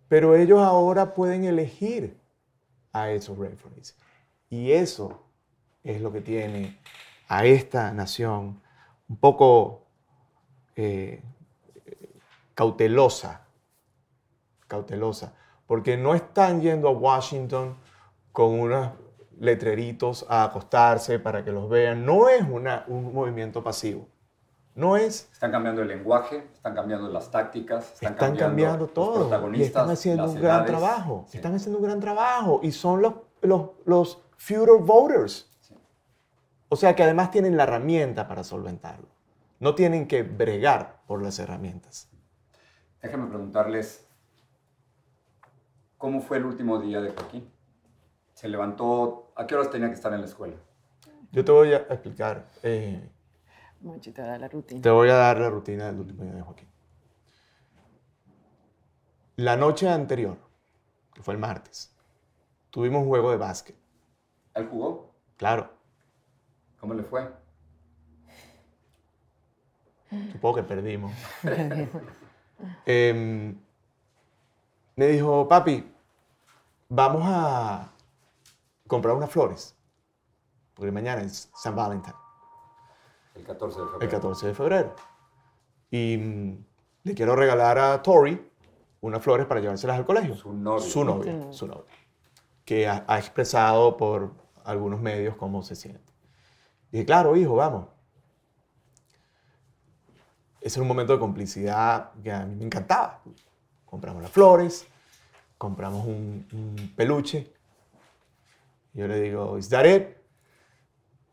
Pero 0.07 0.37
ellos 0.37 0.61
ahora 0.61 1.15
pueden 1.15 1.45
elegir 1.45 2.21
a 2.93 3.11
esos 3.11 3.39
referees. 3.39 3.97
Y 4.51 4.73
eso 4.73 5.25
es 5.83 6.03
lo 6.03 6.13
que 6.13 6.21
tiene 6.21 6.79
a 7.27 7.47
esta 7.47 7.91
nación 7.93 8.61
un 9.09 9.17
poco 9.17 9.87
eh, 10.77 11.23
cautelosa. 12.55 13.47
Cautelosa. 14.67 15.35
Porque 15.67 15.97
no 15.97 16.15
están 16.15 16.61
yendo 16.61 16.89
a 16.89 16.93
Washington 16.93 17.79
con 18.31 18.61
unos 18.61 18.91
letreritos 19.41 20.27
a 20.29 20.45
acostarse 20.45 21.19
para 21.19 21.45
que 21.45 21.53
los 21.53 21.69
vean. 21.69 22.05
No 22.05 22.29
es 22.29 22.43
una- 22.49 22.85
un 22.89 23.13
movimiento 23.13 23.63
pasivo. 23.63 24.09
No 24.75 24.97
es 24.97 25.29
Están 25.33 25.51
cambiando 25.51 25.83
el 25.83 25.89
lenguaje, 25.89 26.47
están 26.55 26.75
cambiando 26.75 27.09
las 27.09 27.31
tácticas, 27.33 27.93
están, 27.95 28.13
están 28.13 28.37
cambiando, 28.37 28.85
los 28.85 28.95
todo 28.95 29.15
y 29.17 29.19
protagonistas, 29.23 29.67
están 29.69 29.91
haciendo 29.91 30.25
un 30.31 30.35
gran 30.41 30.57
edades. 30.61 30.67
trabajo. 30.71 31.25
Sí. 31.29 31.37
Están 31.39 31.55
haciendo 31.55 31.79
un 31.79 31.85
gran 31.85 31.99
trabajo 32.01 32.61
y 32.63 32.71
son 32.71 33.03
los, 33.03 33.15
los, 33.43 33.71
los 33.87 34.23
future 34.37 34.81
voters. 34.81 35.51
O 36.69 36.77
sea 36.77 36.95
que 36.95 37.03
además 37.03 37.31
tienen 37.33 37.57
la 37.57 37.65
herramienta 37.65 38.29
para 38.29 38.45
solventarlo. 38.45 39.09
No 39.59 39.75
tienen 39.75 40.07
que 40.07 40.23
bregar 40.23 41.01
por 41.09 41.23
las 41.23 41.39
herramientas. 41.41 42.09
Déjame 43.03 43.27
preguntarles, 43.27 44.07
¿cómo 45.97 46.21
fue 46.21 46.37
el 46.39 46.45
último 46.45 46.79
día 46.79 47.01
de 47.01 47.11
Joaquín? 47.11 47.51
Se 48.35 48.49
levantó, 48.49 49.28
¿a 49.39 49.47
qué 49.47 49.55
horas 49.55 49.71
tenía 49.71 49.89
que 49.89 49.95
estar 49.95 50.13
en 50.13 50.21
la 50.21 50.27
escuela? 50.27 50.57
Yo 51.33 51.45
te 51.45 51.53
voy 51.53 51.73
a 51.73 51.79
explicar, 51.79 52.47
eh, 52.63 53.09
Monchi 53.81 54.11
te 54.13 54.23
da 54.23 54.37
la 54.39 54.49
rutina. 54.49 54.83
te 54.83 54.91
voy 54.91 55.09
a 55.09 55.15
dar 55.15 55.39
la 55.39 55.49
rutina 55.51 55.87
del 55.87 56.01
último 56.01 56.25
día 56.25 56.35
de 56.35 56.43
Joaquín. 56.43 56.69
La 59.37 59.57
noche 59.57 59.89
anterior, 59.89 60.37
que 61.15 61.23
fue 61.23 61.35
el 61.35 61.41
martes, 61.41 61.95
tuvimos 62.71 63.03
un 63.03 63.09
juego 63.09 63.31
de 63.31 63.37
básquet. 63.37 63.77
¿Él 64.55 64.67
jugó? 64.69 65.15
Claro, 65.37 65.71
¿Cómo 66.81 66.95
le 66.95 67.03
fue? 67.05 67.29
supongo 70.33 70.57
que 70.57 70.63
perdimos. 70.63 71.13
Em, 72.87 73.57
me 74.97 75.07
dijo, 75.07 75.47
papi, 75.47 75.85
vamos 76.89 77.23
a 77.25 77.93
comprar 78.89 79.15
unas 79.15 79.31
flores. 79.31 79.77
Porque 80.75 80.91
mañana 80.91 81.23
es 81.23 81.51
San 81.55 81.77
Valentín, 81.77 82.15
El 83.35 83.45
14 83.45 83.79
de 83.81 83.85
febrero. 83.87 84.03
el 84.05 84.09
14 84.09 84.47
de 84.49 84.55
febrero. 84.55 84.95
Y 85.91 86.17
mm, 86.17 86.65
le 87.05 87.15
quiero 87.15 87.37
regalar 87.37 87.79
a 87.79 88.03
Tori 88.03 88.51
unas 89.01 89.23
flores 89.23 89.47
para 89.47 89.61
llevárselas 89.61 89.97
al 89.99 90.07
colegio. 90.07 90.35
Su 90.35 90.53
novio. 90.53 90.81
Su 90.81 91.05
novia, 91.05 91.53
su 91.53 91.67
novia. 91.67 91.85
Que 92.65 92.89
ha, 92.89 93.05
ha 93.07 93.19
expresado 93.19 93.97
por 93.97 94.33
algunos 94.65 95.01
medios 95.01 95.37
cómo 95.37 95.63
se 95.63 95.75
siente. 95.77 96.13
Dije, 96.91 97.05
claro, 97.05 97.37
hijo, 97.37 97.55
vamos. 97.55 97.87
Ese 100.61 100.79
era 100.79 100.83
un 100.83 100.89
momento 100.89 101.13
de 101.13 101.19
complicidad 101.19 102.13
que 102.23 102.33
a 102.33 102.45
mí 102.45 102.57
me 102.57 102.65
encantaba. 102.65 103.23
Compramos 103.85 104.23
las 104.23 104.31
flores, 104.31 104.87
compramos 105.57 106.05
un, 106.07 106.47
un 106.53 106.93
peluche. 106.97 107.53
Yo 108.99 109.07
le 109.07 109.21
digo, 109.21 109.57
¿is 109.57 109.69
that 109.69 109.85
it? 109.87 110.09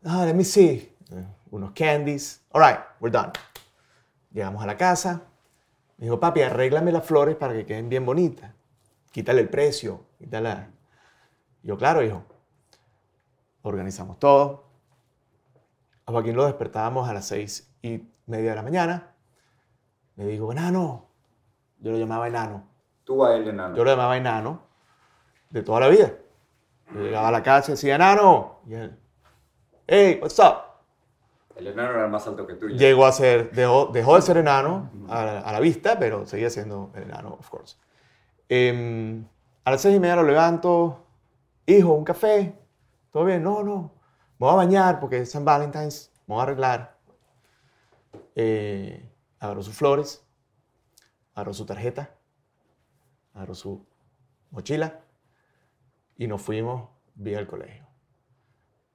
Ah, 0.04 0.24
let 0.24 0.34
me 0.34 0.44
see. 0.44 0.96
Eh, 1.10 1.26
Unos 1.50 1.72
candies. 1.72 2.46
All 2.52 2.62
right, 2.62 2.78
we're 3.00 3.10
done. 3.10 3.32
Llegamos 4.30 4.62
a 4.62 4.66
la 4.66 4.76
casa. 4.76 5.22
Me 5.96 6.04
dijo, 6.04 6.20
papi, 6.20 6.42
arréglame 6.42 6.92
las 6.92 7.04
flores 7.04 7.34
para 7.34 7.54
que 7.54 7.66
queden 7.66 7.88
bien 7.88 8.06
bonitas. 8.06 8.52
Quítale 9.10 9.40
el 9.40 9.48
precio. 9.48 10.04
Quítala. 10.16 10.70
Yo, 11.64 11.76
claro, 11.76 12.04
hijo. 12.04 12.22
Organizamos 13.62 14.20
todo. 14.20 14.70
A 16.06 16.12
Joaquín 16.12 16.36
lo 16.36 16.46
despertábamos 16.46 17.08
a 17.08 17.14
las 17.14 17.26
seis 17.26 17.74
y 17.82 18.00
media 18.26 18.50
de 18.50 18.56
la 18.56 18.62
mañana. 18.62 19.12
Le 20.14 20.26
digo, 20.26 20.52
enano. 20.52 21.08
Yo 21.80 21.90
lo 21.90 21.98
llamaba 21.98 22.28
enano. 22.28 22.62
Tú 23.02 23.24
a 23.24 23.34
él, 23.34 23.48
enano. 23.48 23.74
Yo 23.74 23.82
lo 23.82 23.90
llamaba 23.90 24.16
enano 24.16 24.62
de 25.50 25.64
toda 25.64 25.80
la 25.80 25.88
vida. 25.88 26.12
Yo 26.94 27.00
llegaba 27.00 27.28
a 27.28 27.32
la 27.32 27.42
casa 27.42 27.70
y 27.70 27.74
decía, 27.74 27.96
enano. 27.96 28.60
Y 28.66 28.74
él, 28.74 28.98
hey, 29.86 30.18
what's 30.22 30.38
up? 30.38 30.62
El 31.56 31.68
enano 31.68 31.90
era 31.92 32.06
más 32.08 32.26
alto 32.26 32.46
que 32.46 32.54
tú. 32.54 32.68
ya. 32.68 32.76
Llegó 32.76 33.06
a 33.06 33.12
ser, 33.12 33.50
dejó, 33.52 33.86
dejó 33.86 34.16
de 34.16 34.22
ser 34.22 34.36
enano 34.36 34.90
a, 35.08 35.38
a 35.38 35.52
la 35.52 35.60
vista, 35.60 35.98
pero 35.98 36.26
seguía 36.26 36.50
siendo 36.50 36.92
el 36.94 37.04
enano, 37.04 37.30
of 37.34 37.48
course. 37.48 37.76
Em, 38.48 39.26
a 39.64 39.70
las 39.70 39.80
seis 39.80 39.96
y 39.96 40.00
media 40.00 40.16
lo 40.16 40.22
levanto. 40.22 41.04
Hijo, 41.66 41.92
un 41.94 42.04
café. 42.04 42.54
¿Todo 43.10 43.24
bien? 43.24 43.42
No, 43.42 43.62
no. 43.62 43.92
Me 44.38 44.46
voy 44.46 44.50
a 44.50 44.56
bañar 44.56 45.00
porque 45.00 45.18
es 45.20 45.30
San 45.30 45.44
Valentine's. 45.44 46.12
Me 46.26 46.34
voy 46.34 46.40
a 46.40 46.42
arreglar. 46.44 46.96
Eh, 48.34 49.10
agarró 49.40 49.62
sus 49.62 49.74
flores. 49.74 50.22
Agarró 51.34 51.54
su 51.54 51.64
tarjeta. 51.64 52.10
Agarró 53.34 53.54
su 53.54 53.84
mochila. 54.50 55.00
Y 56.16 56.26
nos 56.26 56.42
fuimos 56.42 56.88
vía 57.14 57.38
el 57.38 57.46
colegio. 57.46 57.86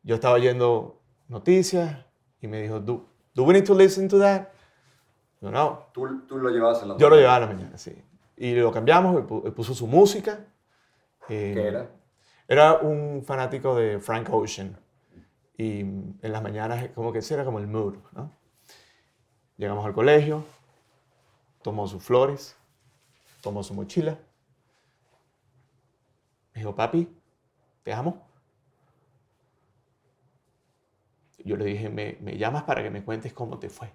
Yo 0.03 0.15
estaba 0.15 0.39
yendo 0.39 1.01
noticias 1.27 2.05
y 2.39 2.47
me 2.47 2.61
dijo, 2.61 2.79
do, 2.79 3.05
do 3.33 3.43
we 3.43 3.53
need 3.53 3.65
to 3.65 3.75
listen 3.75 4.07
to 4.07 4.19
that? 4.19 4.47
Yo, 5.39 5.51
no. 5.51 5.87
Tú, 5.93 6.25
tú 6.27 6.37
lo 6.37 6.49
llevabas 6.49 6.81
en 6.81 6.89
la 6.89 6.97
Yo 6.97 7.09
lo 7.09 7.15
llevaba 7.15 7.35
a 7.35 7.39
la 7.41 7.47
mañana, 7.47 7.77
sí. 7.77 7.95
Y 8.37 8.55
lo 8.55 8.71
cambiamos, 8.71 9.23
y 9.45 9.51
puso 9.51 9.73
su 9.73 9.87
música. 9.87 10.47
Eh, 11.29 11.51
¿Qué 11.53 11.67
era? 11.67 11.89
Era 12.47 12.73
un 12.79 13.23
fanático 13.23 13.75
de 13.75 13.99
Frank 13.99 14.27
Ocean. 14.31 14.77
Y 15.57 15.81
en 15.81 16.19
las 16.21 16.41
mañanas, 16.41 16.89
como 16.95 17.13
que 17.13 17.19
ese 17.19 17.35
era 17.35 17.45
como 17.45 17.59
el 17.59 17.67
mood, 17.67 17.95
¿no? 18.13 18.31
Llegamos 19.57 19.85
al 19.85 19.93
colegio, 19.93 20.43
tomó 21.61 21.87
sus 21.87 22.03
flores, 22.03 22.57
tomó 23.41 23.63
su 23.63 23.75
mochila. 23.75 24.17
Me 26.53 26.61
dijo, 26.61 26.75
papi, 26.75 27.07
te 27.83 27.93
amo. 27.93 28.27
Yo 31.43 31.55
le 31.57 31.65
dije, 31.65 31.89
me, 31.89 32.17
me 32.21 32.37
llamas 32.37 32.63
para 32.63 32.83
que 32.83 32.89
me 32.89 33.03
cuentes 33.03 33.33
cómo 33.33 33.57
te 33.57 33.69
fue. 33.69 33.91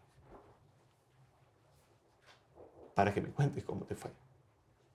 Para 2.94 3.12
que 3.14 3.20
me 3.20 3.28
cuentes 3.28 3.62
cómo 3.64 3.84
te 3.84 3.94
fue. 3.94 4.10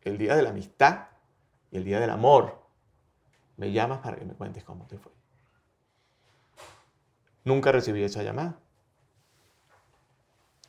El 0.01 0.17
día 0.17 0.35
de 0.35 0.41
la 0.41 0.49
amistad 0.49 1.07
y 1.71 1.77
el 1.77 1.83
día 1.83 1.99
del 1.99 2.09
amor. 2.09 2.59
Me 3.57 3.71
llamas 3.71 3.99
para 3.99 4.17
que 4.17 4.25
me 4.25 4.33
cuentes 4.33 4.63
cómo 4.63 4.85
te 4.87 4.97
fue. 4.97 5.11
Nunca 7.43 7.71
recibí 7.71 8.03
esa 8.03 8.23
llamada. 8.23 8.59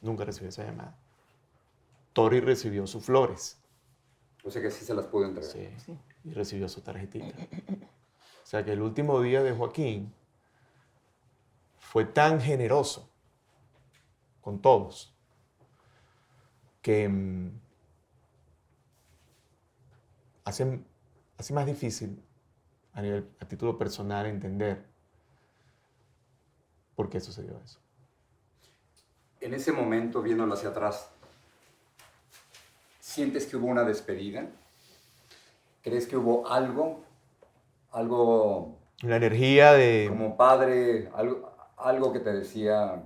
Nunca 0.01 0.25
recibió 0.25 0.49
esa 0.49 0.65
llamada. 0.65 0.97
Tori 2.13 2.41
recibió 2.41 2.87
sus 2.87 3.05
flores. 3.05 3.59
O 4.45 4.51
sea 4.51 4.61
que 4.61 4.71
sí 4.71 4.85
se 4.85 4.95
las 4.95 5.07
pudo 5.07 5.27
entregar. 5.27 5.51
Sí, 5.51 5.69
y 6.25 6.33
recibió 6.33 6.69
su 6.69 6.81
tarjetita. 6.81 7.37
O 8.43 8.47
sea 8.47 8.65
que 8.65 8.73
el 8.73 8.83
último 8.83 9.21
día 9.21 9.43
de 9.43 9.53
Joaquín 9.53 10.13
fue 11.79 12.05
tan 12.05 12.41
generoso 12.41 13.11
con 14.41 14.61
todos 14.61 15.15
que 16.83 17.09
mm, 17.09 17.61
hace, 20.45 20.81
hace 21.39 21.55
más 21.55 21.67
difícil 21.67 22.23
a, 22.93 23.03
nivel, 23.03 23.29
a 23.41 23.47
título 23.47 23.79
personal 23.79 24.27
entender 24.27 24.85
por 26.95 27.09
qué 27.09 27.21
sucedió 27.21 27.61
eso. 27.65 27.81
En 29.41 29.55
ese 29.55 29.73
momento, 29.73 30.23
viéndolo 30.23 30.55
hacia 30.55 30.69
atrás, 30.69 31.11
¿sientes 33.01 33.47
que 33.47 33.57
hubo 33.57 33.67
una 33.67 33.85
despedida? 33.85 34.49
¿Crees 35.83 36.07
que 36.07 36.17
hubo 36.17 36.47
algo? 36.49 37.01
Algo 37.91 38.79
La 39.03 39.17
energía 39.17 39.73
de... 39.73 40.07
como 40.09 40.37
padre, 40.37 41.11
algo, 41.15 41.51
algo 41.77 42.13
que 42.13 42.21
te 42.21 42.33
decía, 42.33 43.03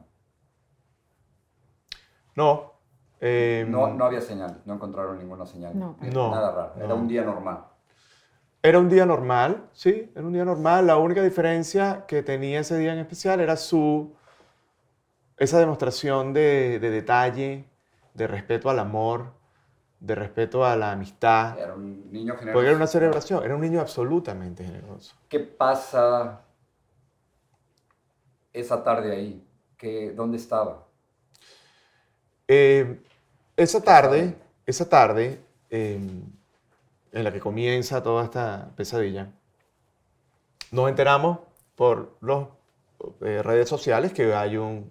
No. 2.35 2.73
eh, 3.21 3.65
no, 3.69 3.89
no 3.89 4.05
había 4.05 4.21
señal, 4.21 4.61
no 4.67 4.75
encontraron 4.75 5.19
ninguna 5.19 5.47
señal. 5.47 5.77
No, 5.79 5.97
Nada 6.01 6.53
raro, 6.53 6.73
era 6.77 6.89
no. 6.89 6.97
un 6.97 7.09
día 7.09 7.23
normal. 7.23 7.65
Era 8.63 8.79
un 8.79 8.89
día 8.89 9.07
normal, 9.07 9.69
sí, 9.73 10.11
era 10.15 10.27
un 10.27 10.33
día 10.33 10.45
normal. 10.45 10.87
La 10.87 10.97
única 10.99 11.23
diferencia 11.23 12.05
que 12.07 12.23
tenía 12.23 12.61
ese 12.61 12.77
día 12.79 12.93
en 12.93 12.99
especial 12.99 13.41
era 13.41 13.57
su, 13.57 14.15
esa 15.37 15.59
demostración 15.61 16.33
de, 16.33 16.79
de 16.81 16.91
detalle, 16.91 17.65
de 18.15 18.27
respeto 18.27 18.69
al 18.69 18.79
amor, 18.81 19.33
de 20.01 20.15
respeto 20.15 20.65
a 20.65 20.77
la 20.77 20.93
amistad. 20.93 21.59
Era 21.59 21.75
un 21.75 22.11
niño 22.13 22.35
generoso. 22.35 22.55
Porque 22.55 22.69
era 22.69 22.77
una 22.77 22.87
celebración, 22.87 23.45
era 23.45 23.55
un 23.55 23.61
niño 23.61 23.81
absolutamente 23.81 24.65
generoso. 24.65 25.15
¿Qué 25.29 25.41
pasa 25.41 26.43
esa 28.53 28.83
tarde 28.83 29.13
ahí? 29.13 29.47
¿Qué, 29.77 30.13
¿Dónde 30.13 30.37
estaba? 30.37 30.87
Eh, 32.49 33.03
esa 33.57 33.83
tarde, 33.83 34.37
esa 34.67 34.89
tarde, 34.89 35.41
eh, 35.71 35.99
en 37.13 37.25
la 37.25 37.33
que 37.33 37.41
comienza 37.41 38.03
toda 38.03 38.25
esta 38.25 38.71
pesadilla, 38.77 39.31
nos 40.71 40.89
enteramos 40.89 41.39
por 41.75 42.17
las 42.21 42.49
redes 43.21 43.69
sociales 43.69 44.13
que 44.13 44.35
hay 44.35 44.57
un 44.57 44.91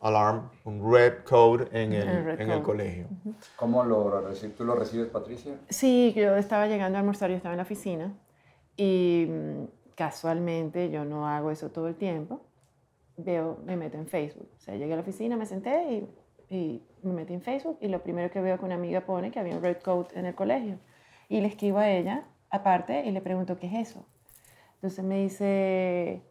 alarm, 0.00 0.50
un 0.64 0.92
red 0.92 1.24
code 1.24 1.68
en 1.72 1.92
el, 1.92 2.08
El 2.08 2.28
en 2.40 2.50
el 2.50 2.58
code. 2.58 2.62
colegio. 2.62 3.06
¿Cómo 3.56 3.82
lo 3.84 4.20
recibes? 4.20 4.56
¿Tú 4.56 4.64
lo 4.64 4.74
recibes, 4.74 5.08
Patricia? 5.08 5.54
Sí, 5.68 6.12
yo 6.16 6.36
estaba 6.36 6.66
llegando 6.66 6.96
a 6.98 7.00
almorzar, 7.00 7.30
yo 7.30 7.36
estaba 7.36 7.54
en 7.54 7.58
la 7.58 7.62
oficina 7.64 8.14
y 8.76 9.26
mm, 9.28 9.64
casualmente 9.94 10.90
yo 10.90 11.04
no 11.04 11.26
hago 11.26 11.50
eso 11.50 11.70
todo 11.70 11.88
el 11.88 11.96
tiempo. 11.96 12.40
Veo, 13.16 13.58
me 13.64 13.76
meto 13.76 13.96
en 13.98 14.06
Facebook. 14.06 14.48
O 14.56 14.60
sea, 14.60 14.76
llegué 14.76 14.92
a 14.92 14.96
la 14.96 15.02
oficina, 15.02 15.36
me 15.36 15.44
senté 15.46 16.06
y, 16.48 16.54
y 16.56 16.82
me 17.02 17.12
metí 17.12 17.34
en 17.34 17.42
Facebook 17.42 17.78
y 17.80 17.88
lo 17.88 18.00
primero 18.02 18.30
que 18.30 18.40
veo 18.40 18.58
que 18.58 18.64
una 18.64 18.76
amiga 18.76 19.00
pone 19.00 19.30
que 19.32 19.40
había 19.40 19.56
un 19.56 19.62
red 19.62 19.78
coat 19.78 20.16
en 20.16 20.26
el 20.26 20.34
colegio. 20.36 20.78
Y 21.28 21.40
le 21.40 21.48
escribo 21.48 21.78
a 21.78 21.90
ella 21.90 22.24
aparte 22.50 23.04
y 23.04 23.10
le 23.10 23.20
pregunto 23.20 23.58
qué 23.58 23.66
es 23.66 23.88
eso. 23.88 24.06
Entonces 24.76 25.04
me 25.04 25.16
dice 25.22 26.22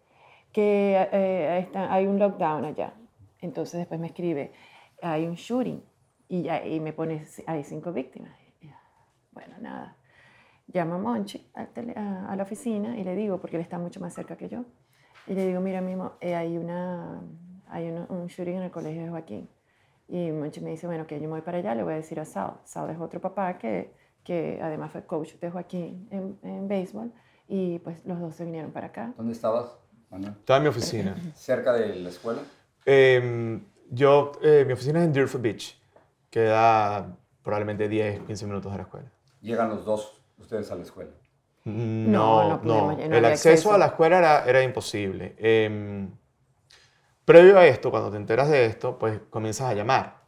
que 0.53 0.95
eh, 1.12 1.59
está- 1.59 1.93
hay 1.93 2.07
un 2.07 2.17
lockdown 2.19 2.63
allá. 2.63 2.93
Entonces 3.41 3.79
después 3.79 4.00
me 4.00 4.08
escribe, 4.08 4.51
hay 5.01 5.25
un 5.27 5.36
shooting 5.36 5.84
y, 6.27 6.44
ya, 6.44 6.65
y 6.65 6.79
me 6.79 6.94
pone, 6.94 7.25
hay 7.46 7.63
cinco 7.63 7.91
víctimas. 7.94 8.32
Bueno, 9.32 9.56
nada. 9.62 9.96
Llamo 10.73 10.95
a 10.95 10.97
Monchi 10.97 11.47
tele- 11.73 11.93
a, 11.95 12.32
a 12.32 12.36
la 12.36 12.43
oficina 12.43 12.97
y 12.97 13.04
le 13.04 13.15
digo, 13.15 13.39
porque 13.39 13.56
él 13.58 13.62
está 13.62 13.78
mucho 13.78 14.00
más 14.00 14.13
cerca 14.13 14.36
que 14.36 14.50
yo, 14.50 14.65
y 15.28 15.34
le 15.34 15.45
digo, 15.45 15.62
mira, 15.62 15.80
Mimo, 15.80 16.13
eh, 16.19 16.36
hay, 16.36 16.58
una, 16.58 17.21
hay 17.69 17.89
una- 17.89 18.08
un 18.10 18.28
shooting 18.28 18.56
en 18.56 18.63
el 18.63 18.71
colegio 18.71 19.04
de 19.04 19.10
Joaquín. 19.10 19.50
Y 20.10 20.32
Monchi 20.32 20.62
me 20.62 20.71
dice, 20.71 20.88
bueno, 20.88 21.06
que 21.06 21.15
yo 21.19 21.21
me 21.23 21.34
voy 21.36 21.41
para 21.41 21.60
allá, 21.60 21.76
le 21.76 21.84
voy 21.84 21.93
a 21.93 21.97
decir 21.97 22.19
a 22.19 22.26
Sal. 22.26 22.54
Sal 22.63 22.89
es 22.89 23.00
otro 23.00 23.21
papá 23.21 23.58
que, 23.58 23.93
que 24.23 24.60
además 24.62 24.91
fue 24.91 25.06
coach 25.06 25.34
de 25.36 25.52
Joaquín 25.52 26.08
en, 26.12 26.39
en 26.43 26.67
béisbol, 26.67 27.12
y 27.47 27.80
pues 27.80 28.06
los 28.06 28.19
dos 28.19 28.36
se 28.36 28.43
vinieron 28.43 28.71
para 28.71 28.88
acá. 28.88 29.13
¿Dónde 29.15 29.34
estabas, 29.34 29.78
Manuel? 30.10 30.34
Estaba 30.39 30.58
en 30.58 30.63
mi 30.63 30.69
oficina. 30.69 31.15
¿Cerca 31.36 31.73
de 31.73 31.95
la 31.95 32.10
escuela? 32.10 32.41
Eh, 32.89 33.60
yo, 33.89 34.32
eh, 34.41 34.63
mi 34.65 34.71
oficina 34.73 35.00
es 35.00 35.06
en 35.06 35.13
Deerfield 35.13 35.43
Beach, 35.43 35.78
queda 36.30 37.17
probablemente 37.43 37.88
10, 37.89 38.21
15 38.21 38.45
minutos 38.45 38.71
de 38.71 38.78
la 38.78 38.84
escuela. 38.84 39.12
Llegan 39.41 39.69
los 39.69 39.84
dos 39.86 40.21
ustedes 40.39 40.71
a 40.71 40.76
la 40.76 40.84
escuela. 40.84 41.12
No, 41.65 42.43
no 42.43 42.50
no. 42.50 42.62
podíamos, 42.62 42.97
no 42.97 43.04
El 43.17 43.26
acceso, 43.26 43.50
acceso. 43.50 43.73
a 43.73 43.78
la 43.78 43.88
escuela 43.88 44.17
era, 44.19 44.45
era 44.45 44.63
imposible. 44.63 45.36
Em, 45.38 46.10
previo 47.26 47.58
a 47.60 47.65
esto, 47.65 47.91
cuando 47.91 48.10
te 48.10 48.15
enteras 48.17 48.50
de 48.50 48.65
esto, 48.65 48.97
pues 48.97 49.19
comienzas 49.30 49.69
a 49.69 49.73
llamar. 49.73 50.21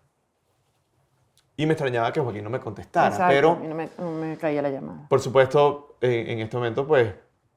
Y 1.55 1.65
me 1.65 1.73
extrañaba 1.73 2.11
que 2.11 2.19
Joaquín 2.19 2.43
no 2.43 2.49
me 2.49 2.59
contestara, 2.59 3.07
Exacto, 3.07 3.33
pero 3.33 3.59
y 3.63 3.67
no 3.67 3.75
me, 3.75 3.89
no 3.97 4.11
me 4.11 4.37
caía 4.37 4.61
la 4.61 4.69
llamada. 4.69 5.07
por 5.07 5.21
supuesto, 5.21 5.95
en, 6.01 6.27
en 6.29 6.39
este 6.39 6.57
momento, 6.57 6.85
pues 6.85 7.13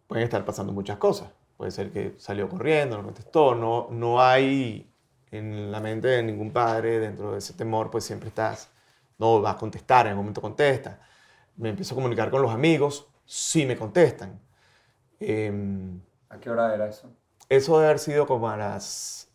pueden 0.06 0.24
estar 0.24 0.44
pasando 0.44 0.72
muchas 0.72 0.96
cosas. 0.98 1.30
Puede 1.56 1.70
ser 1.72 1.90
que 1.90 2.14
salió 2.18 2.48
corriendo, 2.48 2.96
no 2.98 3.04
contestó, 3.04 3.54
no, 3.56 3.88
no 3.90 4.20
hay 4.20 4.91
en 5.32 5.72
la 5.72 5.80
mente 5.80 6.08
de 6.08 6.22
ningún 6.22 6.52
padre, 6.52 7.00
dentro 7.00 7.32
de 7.32 7.38
ese 7.38 7.54
temor, 7.54 7.90
pues 7.90 8.04
siempre 8.04 8.28
estás, 8.30 8.70
no 9.18 9.40
vas 9.42 9.56
a 9.56 9.58
contestar, 9.58 10.06
en 10.06 10.10
algún 10.12 10.26
momento 10.26 10.40
contesta. 10.42 11.00
Me 11.56 11.70
empiezo 11.70 11.94
a 11.94 11.96
comunicar 11.96 12.30
con 12.30 12.42
los 12.42 12.52
amigos, 12.52 13.08
sí 13.26 13.66
me 13.66 13.76
contestan. 13.76 14.40
Em, 15.20 16.00
¿A 16.30 16.38
qué 16.38 16.50
hora 16.50 16.74
era 16.74 16.88
eso? 16.88 17.10
eso 17.48 17.74
debe 17.76 17.86
haber 17.86 17.98
sido 17.98 18.26
como 18.26 18.48
a 18.48 18.56
las 18.56 19.28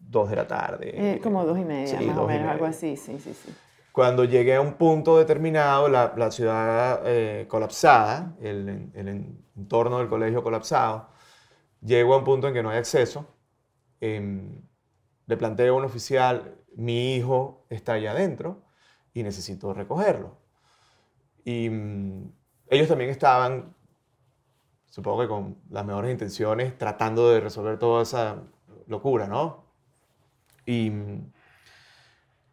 2 0.00 0.30
de 0.30 0.36
la 0.36 0.46
tarde. 0.46 0.92
Eh, 0.94 1.20
como 1.22 1.44
dos 1.44 1.58
y 1.58 1.64
media, 1.64 1.98
Sí, 1.98 2.06
más 2.06 2.18
o 2.18 2.26
menos, 2.26 2.50
algo 2.50 2.66
así, 2.66 2.96
sí, 2.96 3.18
sí, 3.18 3.32
sí. 3.34 3.54
Cuando 3.92 4.24
llegué 4.24 4.56
a 4.56 4.60
un 4.60 4.74
punto 4.74 5.18
determinado, 5.18 5.88
la, 5.88 6.14
la 6.16 6.30
ciudad 6.32 7.02
eh, 7.04 7.46
colapsada, 7.48 8.34
el, 8.40 8.90
el 8.94 9.08
en- 9.08 9.44
entorno 9.56 9.98
del 9.98 10.08
colegio 10.08 10.42
colapsado, 10.42 11.08
llego 11.80 12.14
a 12.14 12.18
un 12.18 12.24
punto 12.24 12.48
en 12.48 12.54
que 12.54 12.62
no 12.62 12.70
hay 12.70 12.78
acceso. 12.78 13.26
Le 15.26 15.36
planteo 15.36 15.74
a 15.74 15.78
un 15.78 15.84
oficial, 15.84 16.56
mi 16.76 17.14
hijo 17.14 17.66
está 17.70 17.94
allá 17.94 18.12
adentro 18.12 18.62
y 19.12 19.22
necesito 19.22 19.72
recogerlo. 19.72 20.36
Y 21.44 21.70
mm, 21.70 22.32
ellos 22.68 22.88
también 22.88 23.10
estaban, 23.10 23.74
supongo 24.86 25.22
que 25.22 25.28
con 25.28 25.58
las 25.70 25.84
mejores 25.84 26.10
intenciones, 26.10 26.76
tratando 26.78 27.30
de 27.30 27.40
resolver 27.40 27.78
toda 27.78 28.02
esa 28.02 28.42
locura, 28.86 29.26
¿no? 29.26 29.64
Y 30.66 30.90
mm, 30.90 31.32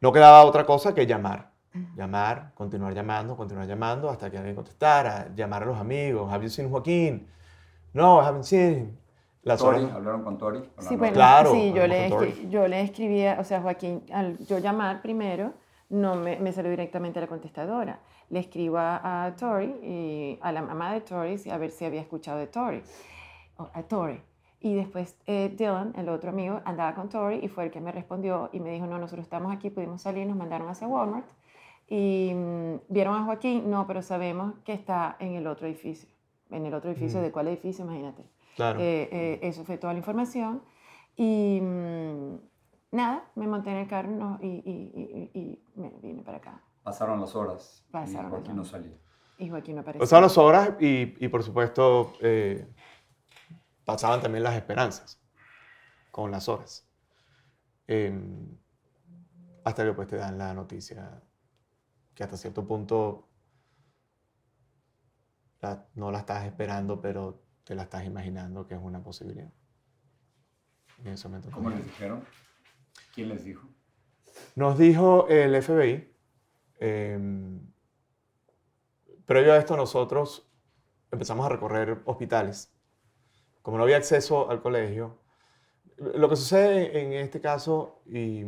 no 0.01 0.11
quedaba 0.11 0.43
otra 0.45 0.65
cosa 0.65 0.93
que 0.93 1.05
llamar. 1.05 1.51
Llamar, 1.95 2.51
continuar 2.53 2.93
llamando, 2.93 3.37
continuar 3.37 3.65
llamando 3.65 4.09
hasta 4.09 4.29
que 4.29 4.37
alguien 4.37 4.55
contestara, 4.55 5.33
llamar 5.33 5.63
a 5.63 5.67
los 5.67 5.77
amigos. 5.77 6.31
¿Have 6.31 6.43
you 6.43 6.49
seen 6.49 6.69
Joaquín? 6.69 7.27
No, 7.93 8.21
I 8.21 8.25
haven't 8.25 8.43
seen 8.43 8.73
him. 8.73 9.00
Las 9.43 9.59
¿Tori? 9.59 9.79
horas- 9.79 9.93
¿Hablaron 9.95 10.23
con 10.23 10.37
Tori? 10.37 10.59
¿Con 10.59 10.83
la 10.83 10.89
Sí, 10.89 10.95
bueno, 10.95 11.13
Claro, 11.15 11.51
sí, 11.51 11.73
yo 11.73 11.87
le, 11.87 12.07
escri- 12.09 12.49
yo 12.49 12.67
le 12.67 12.81
escribía, 12.81 13.37
o 13.39 13.43
sea, 13.43 13.61
Joaquín, 13.61 14.03
al 14.13 14.37
yo 14.45 14.59
llamar 14.59 15.01
primero, 15.01 15.53
no 15.89 16.15
me, 16.15 16.37
me 16.37 16.51
salió 16.51 16.69
directamente 16.69 17.19
a 17.19 17.23
la 17.23 17.27
contestadora. 17.27 17.99
Le 18.29 18.39
escribo 18.39 18.77
a, 18.77 19.25
a 19.25 19.35
Tori, 19.35 19.65
y 19.83 20.39
a 20.41 20.51
la 20.51 20.61
mamá 20.61 20.93
de 20.93 21.01
Tori, 21.01 21.37
si- 21.37 21.49
a 21.49 21.57
ver 21.57 21.71
si 21.71 21.85
había 21.85 22.01
escuchado 22.01 22.37
de 22.39 22.47
Tori, 22.47 22.81
o 23.57 23.69
a 23.73 23.83
Tori. 23.83 24.21
Y 24.63 24.75
después 24.75 25.17
eh, 25.25 25.51
Dylan, 25.57 25.93
el 25.97 26.07
otro 26.09 26.29
amigo, 26.29 26.61
andaba 26.65 26.93
con 26.93 27.09
Tori 27.09 27.39
y 27.41 27.47
fue 27.47 27.63
el 27.65 27.71
que 27.71 27.81
me 27.81 27.91
respondió 27.91 28.49
y 28.53 28.59
me 28.59 28.69
dijo, 28.71 28.85
no, 28.85 28.99
nosotros 28.99 29.23
estamos 29.25 29.51
aquí, 29.51 29.71
pudimos 29.71 30.03
salir, 30.03 30.27
nos 30.27 30.37
mandaron 30.37 30.69
hacia 30.69 30.87
Walmart. 30.87 31.25
Y 31.87 32.31
mm, 32.35 32.75
vieron 32.87 33.15
a 33.15 33.23
Joaquín, 33.25 33.69
no, 33.71 33.87
pero 33.87 34.01
sabemos 34.03 34.53
que 34.63 34.73
está 34.73 35.15
en 35.19 35.33
el 35.33 35.47
otro 35.47 35.65
edificio. 35.67 36.07
En 36.51 36.65
el 36.65 36.73
otro 36.75 36.91
edificio, 36.91 37.21
¿de 37.21 37.31
cuál 37.31 37.47
edificio? 37.47 37.83
Imagínate. 37.85 38.23
Claro. 38.55 38.79
Eh, 38.79 39.09
eh, 39.11 39.39
eso 39.43 39.63
fue 39.65 39.77
toda 39.77 39.93
la 39.93 39.99
información. 39.99 40.63
Y 41.15 41.59
mm, 41.61 42.35
nada, 42.91 43.31
me 43.35 43.47
monté 43.47 43.71
en 43.71 43.77
el 43.77 43.87
carro 43.87 44.09
no, 44.11 44.39
y, 44.41 44.47
y- 44.47 45.29
y- 45.33 45.39
y 45.39 45.63
me 45.75 45.89
vine 46.01 46.23
para 46.23 46.37
acá. 46.37 46.63
Pasaron 46.83 47.19
las 47.21 47.35
horas 47.35 47.85
Pasaron 47.91 48.11
y 48.11 48.23
las 48.23 48.31
Joaquín 48.31 48.55
no 48.55 48.61
horas. 48.61 48.71
salía. 48.71 48.97
Y 49.37 49.49
Joaquín 49.49 49.75
no 49.75 49.81
apareció. 49.81 49.99
Pasaban 49.99 50.23
las 50.23 50.37
horas 50.37 50.75
y, 50.79 51.13
y 51.23 51.27
por 51.29 51.43
supuesto, 51.43 52.13
eh, 52.21 52.67
pasaban 53.85 54.21
también 54.21 54.43
las 54.43 54.55
esperanzas 54.55 55.21
con 56.11 56.31
las 56.31 56.47
horas. 56.49 56.87
Em, 57.87 58.57
hasta 59.63 59.83
que 59.85 59.93
pues 59.93 60.07
te 60.07 60.15
dan 60.17 60.37
la 60.37 60.53
noticia 60.53 61.21
que 62.15 62.23
hasta 62.23 62.37
cierto 62.37 62.65
punto 62.65 63.27
la- 65.61 65.87
no 65.95 66.11
la 66.11 66.19
estás 66.19 66.45
esperando, 66.45 66.99
pero 67.01 67.43
te 67.71 67.75
la 67.75 67.83
estás 67.83 68.05
imaginando 68.05 68.67
que 68.67 68.73
es 68.73 68.81
una 68.83 69.01
posibilidad. 69.01 69.49
En 70.97 71.07
ese 71.07 71.29
momento. 71.29 71.49
¿Cómo 71.51 71.69
les 71.69 71.85
dijeron? 71.85 72.21
¿Quién 73.15 73.29
les 73.29 73.45
dijo? 73.45 73.65
Nos 74.57 74.77
dijo 74.77 75.29
el 75.29 75.55
FBI, 75.63 76.13
eh, 76.81 77.61
previo 79.25 79.53
a 79.53 79.57
esto 79.57 79.77
nosotros 79.77 80.51
empezamos 81.11 81.45
a 81.45 81.47
recorrer 81.47 82.01
hospitales. 82.03 82.75
Como 83.61 83.77
no 83.77 83.83
había 83.83 83.95
acceso 83.95 84.49
al 84.49 84.61
colegio, 84.61 85.21
lo 85.95 86.27
que 86.27 86.35
sucede 86.35 87.01
en 87.01 87.13
este 87.13 87.39
caso 87.39 88.03
y, 88.05 88.43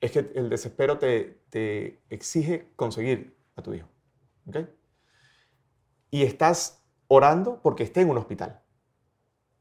es 0.00 0.10
que 0.10 0.32
el 0.36 0.48
desespero 0.48 0.98
te, 0.98 1.42
te 1.50 2.00
exige 2.08 2.72
conseguir 2.76 3.36
a 3.56 3.62
tu 3.62 3.74
hijo. 3.74 3.90
¿ok? 4.46 4.56
Y 6.10 6.22
estás 6.22 6.79
orando 7.12 7.60
porque 7.60 7.82
esté 7.82 8.02
en 8.02 8.10
un 8.10 8.18
hospital. 8.18 8.60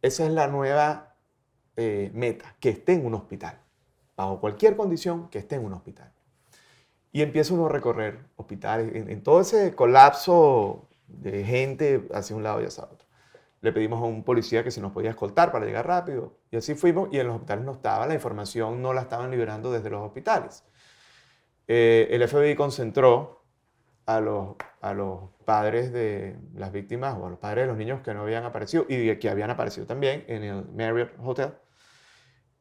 Esa 0.03 0.25
es 0.25 0.31
la 0.31 0.47
nueva 0.47 1.15
eh, 1.75 2.11
meta, 2.13 2.55
que 2.59 2.69
esté 2.69 2.93
en 2.93 3.05
un 3.05 3.15
hospital. 3.15 3.59
Bajo 4.15 4.39
cualquier 4.39 4.77
condición, 4.77 5.29
que 5.29 5.39
esté 5.39 5.55
en 5.55 5.65
un 5.65 5.73
hospital. 5.73 6.13
Y 7.11 7.23
empieza 7.23 7.55
uno 7.55 7.65
a 7.65 7.69
recorrer 7.69 8.19
hospitales, 8.35 8.93
en, 8.93 9.23
todo 9.23 9.41
ese 9.41 9.73
colapso 9.73 10.87
de 11.07 11.43
gente 11.43 12.07
hacia 12.13 12.35
un 12.35 12.43
lado 12.43 12.61
y 12.61 12.65
hacia 12.65 12.83
otro. 12.83 13.07
Le 13.61 13.73
pedimos 13.73 13.99
a 13.99 14.05
un 14.05 14.23
policía 14.23 14.63
que 14.63 14.69
si 14.69 14.79
nos 14.79 14.91
podía 14.91 15.09
escoltar 15.09 15.51
para 15.51 15.65
llegar 15.65 15.87
rápido. 15.87 16.37
Y 16.51 16.57
así 16.57 16.75
fuimos 16.75 17.09
y 17.11 17.19
en 17.19 17.25
los 17.25 17.37
hospitales 17.37 17.65
no 17.65 17.71
estaba, 17.71 18.05
la 18.05 18.13
información 18.13 18.79
no 18.83 18.93
la 18.93 19.01
estaban 19.01 19.31
liberando 19.31 19.71
desde 19.71 19.89
los 19.89 20.05
hospitales. 20.05 20.63
Eh, 21.67 22.09
el 22.11 22.27
FBI 22.27 22.55
concentró 22.55 23.38
a 24.09 24.19
los, 24.21 24.55
a 24.81 24.95
los 24.95 25.29
padres 25.45 25.93
de 25.93 26.35
las 26.55 26.71
víctimas 26.71 27.15
o 27.15 27.27
a 27.27 27.29
los 27.29 27.37
padres 27.37 27.65
de 27.65 27.67
los 27.67 27.77
niños 27.77 28.01
que 28.01 28.11
no 28.11 28.21
habían 28.21 28.43
aparecido 28.43 28.87
y 28.89 29.15
que 29.19 29.29
habían 29.29 29.51
aparecido 29.51 29.85
también 29.85 30.25
en 30.27 30.43
el 30.43 30.65
Marriott 30.69 31.11
Hotel. 31.23 31.53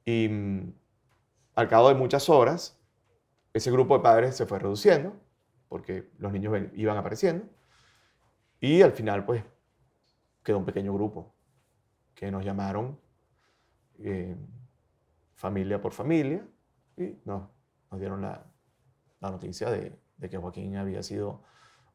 Y 0.04 0.28
mm, 0.28 0.74
al 1.54 1.68
cabo 1.68 1.88
de 1.88 1.94
muchas 1.94 2.28
horas, 2.28 2.78
ese 3.54 3.70
grupo 3.70 3.96
de 3.96 4.02
padres 4.02 4.36
se 4.36 4.44
fue 4.44 4.58
reduciendo 4.58 5.16
porque 5.70 6.10
los 6.18 6.32
niños 6.32 6.54
iban 6.74 6.98
apareciendo. 6.98 7.46
Y 8.60 8.82
al 8.82 8.92
final, 8.92 9.24
pues, 9.24 9.42
quedó 10.42 10.58
un 10.58 10.66
pequeño 10.66 10.92
grupo 10.92 11.34
que 12.14 12.30
nos 12.30 12.44
llamaron 12.44 13.00
eh, 14.00 14.36
familia 15.34 15.80
por 15.80 15.92
familia 15.92 16.46
y 16.94 17.16
nos, 17.24 17.48
nos 17.90 18.00
dieron 18.00 18.20
la, 18.20 18.44
la 19.20 19.30
noticia 19.30 19.70
de, 19.70 19.98
de 20.18 20.28
que 20.28 20.36
Joaquín 20.36 20.76
había 20.76 21.02
sido 21.02 21.40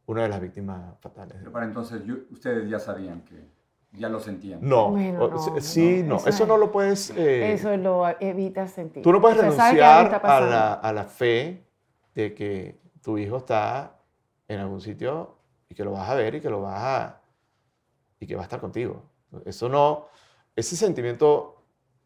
una 0.06 0.24
de 0.24 0.30
las 0.30 0.42
víctimas 0.42 0.98
fatales. 1.00 1.38
Pero 1.40 1.52
para 1.52 1.66
entonces 1.66 2.04
yo- 2.06 2.16
ustedes 2.32 2.70
ya 2.70 2.80
sabían 2.80 3.22
que, 3.24 3.48
ya 3.94 4.10
lo 4.10 4.20
sentían. 4.20 4.60
No, 4.68 4.92
Bueno, 4.92 5.28
no, 5.30 5.60
sí- 5.62 6.04
no, 6.04 6.10
no, 6.10 6.16
eso 6.18 6.30
eso 6.30 6.44
es- 6.44 6.50
no 6.50 6.58
lo 6.58 6.72
puedes... 6.72 7.12
eh, 7.12 7.54
Eso 7.54 7.76
lo 7.78 8.08
evitas 8.20 8.72
sentir. 8.72 9.04
Tú 9.04 9.12
no 9.12 9.22
puedes 9.22 9.38
O 9.38 9.42
sea, 9.42 9.50
renunciar 9.50 10.22
a 10.24 10.40
la, 10.42 10.74
a 10.74 10.94
la 10.94 11.04
fe 11.06 11.68
de 12.16 12.34
que 12.34 12.80
tu 13.02 13.18
hijo 13.18 13.38
está 13.38 14.00
en 14.48 14.60
algún 14.60 14.82
sitio 14.82 15.38
y 15.70 15.76
que 15.76 15.84
lo 15.84 15.92
vas 15.92 16.10
a 16.10 16.16
ver 16.16 16.36
y 16.36 16.42
que 16.42 16.50
lo 16.50 16.62
vas 16.62 16.82
a 16.82 17.22
y 18.20 18.26
que 18.28 18.36
va 18.36 18.42
a 18.42 18.46
estar 18.46 18.60
contigo. 18.62 19.04
Eso 19.46 19.68
no, 19.68 20.08
ese 20.56 20.76
sentimiento 20.76 21.66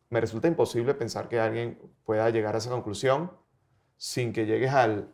me 0.10 0.20
resulta 0.22 0.48
imposible 0.48 0.94
pensar 0.94 1.28
que 1.30 1.40
alguien 1.40 1.78
pueda 2.04 2.30
llegar 2.30 2.56
a 2.56 2.58
esa 2.58 2.70
conclusión 2.72 3.32
sin 3.98 4.34
que 4.34 4.46
llegues 4.46 4.74
al, 4.74 5.12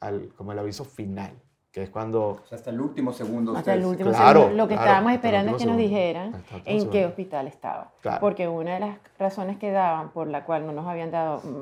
al 0.00 0.32
como 0.34 0.52
el 0.52 0.58
aviso 0.58 0.84
final, 0.84 1.32
que 1.70 1.82
es 1.82 1.90
cuando 1.90 2.30
O 2.30 2.46
sea, 2.46 2.56
hasta 2.56 2.70
el 2.70 2.80
último 2.80 3.12
segundo. 3.12 3.56
Hasta 3.56 3.74
el 3.74 3.84
último 3.84 4.10
Claro, 4.10 4.40
segundo. 4.40 4.56
Lo 4.62 4.68
que 4.68 4.74
claro, 4.74 4.88
estábamos 4.88 5.12
esperando 5.12 5.50
es 5.52 5.56
que 5.62 5.68
último 5.68 5.72
nos 5.72 5.82
segundo. 5.82 5.96
dijeran 5.96 6.44
en 6.64 6.76
qué 6.76 6.80
segundo. 6.80 7.08
hospital 7.08 7.46
estaba. 7.46 7.92
Claro. 8.00 8.20
Porque 8.20 8.48
una 8.48 8.74
de 8.74 8.80
las 8.80 8.98
razones 9.18 9.58
que 9.58 9.70
daban 9.70 10.10
por 10.12 10.26
la 10.28 10.44
cual 10.44 10.66
no 10.66 10.72
nos 10.72 10.86
habían 10.86 11.10
dado 11.10 11.38
mm, 11.38 11.60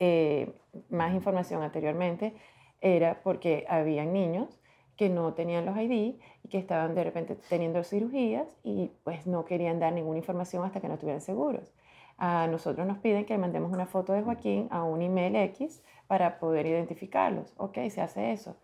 eh, 0.00 0.54
más 0.90 1.14
información 1.14 1.62
anteriormente 1.62 2.34
era 2.80 3.20
porque 3.22 3.64
habían 3.68 4.12
niños 4.12 4.60
que 4.96 5.08
no 5.08 5.32
tenían 5.34 5.64
los 5.64 5.76
ID 5.76 6.16
y 6.44 6.48
que 6.48 6.58
estaban 6.58 6.94
de 6.94 7.04
repente 7.04 7.36
teniendo 7.48 7.82
cirugías 7.84 8.46
y 8.62 8.90
pues 9.04 9.26
no 9.26 9.44
querían 9.44 9.80
dar 9.80 9.92
ninguna 9.92 10.18
información 10.18 10.64
hasta 10.64 10.80
que 10.80 10.88
no 10.88 10.94
estuvieran 10.94 11.20
seguros. 11.22 11.72
A 12.18 12.46
nosotros 12.46 12.86
nos 12.86 12.98
piden 12.98 13.24
que 13.24 13.38
mandemos 13.38 13.72
una 13.72 13.86
foto 13.86 14.12
de 14.12 14.22
Joaquín 14.22 14.68
a 14.70 14.84
un 14.84 15.00
email 15.02 15.34
X 15.36 15.82
para 16.12 16.38
poder 16.38 16.66
identificarlos. 16.66 17.54
Ok, 17.56 17.78
se 17.88 18.02
hace 18.02 18.32
eso. 18.32 18.54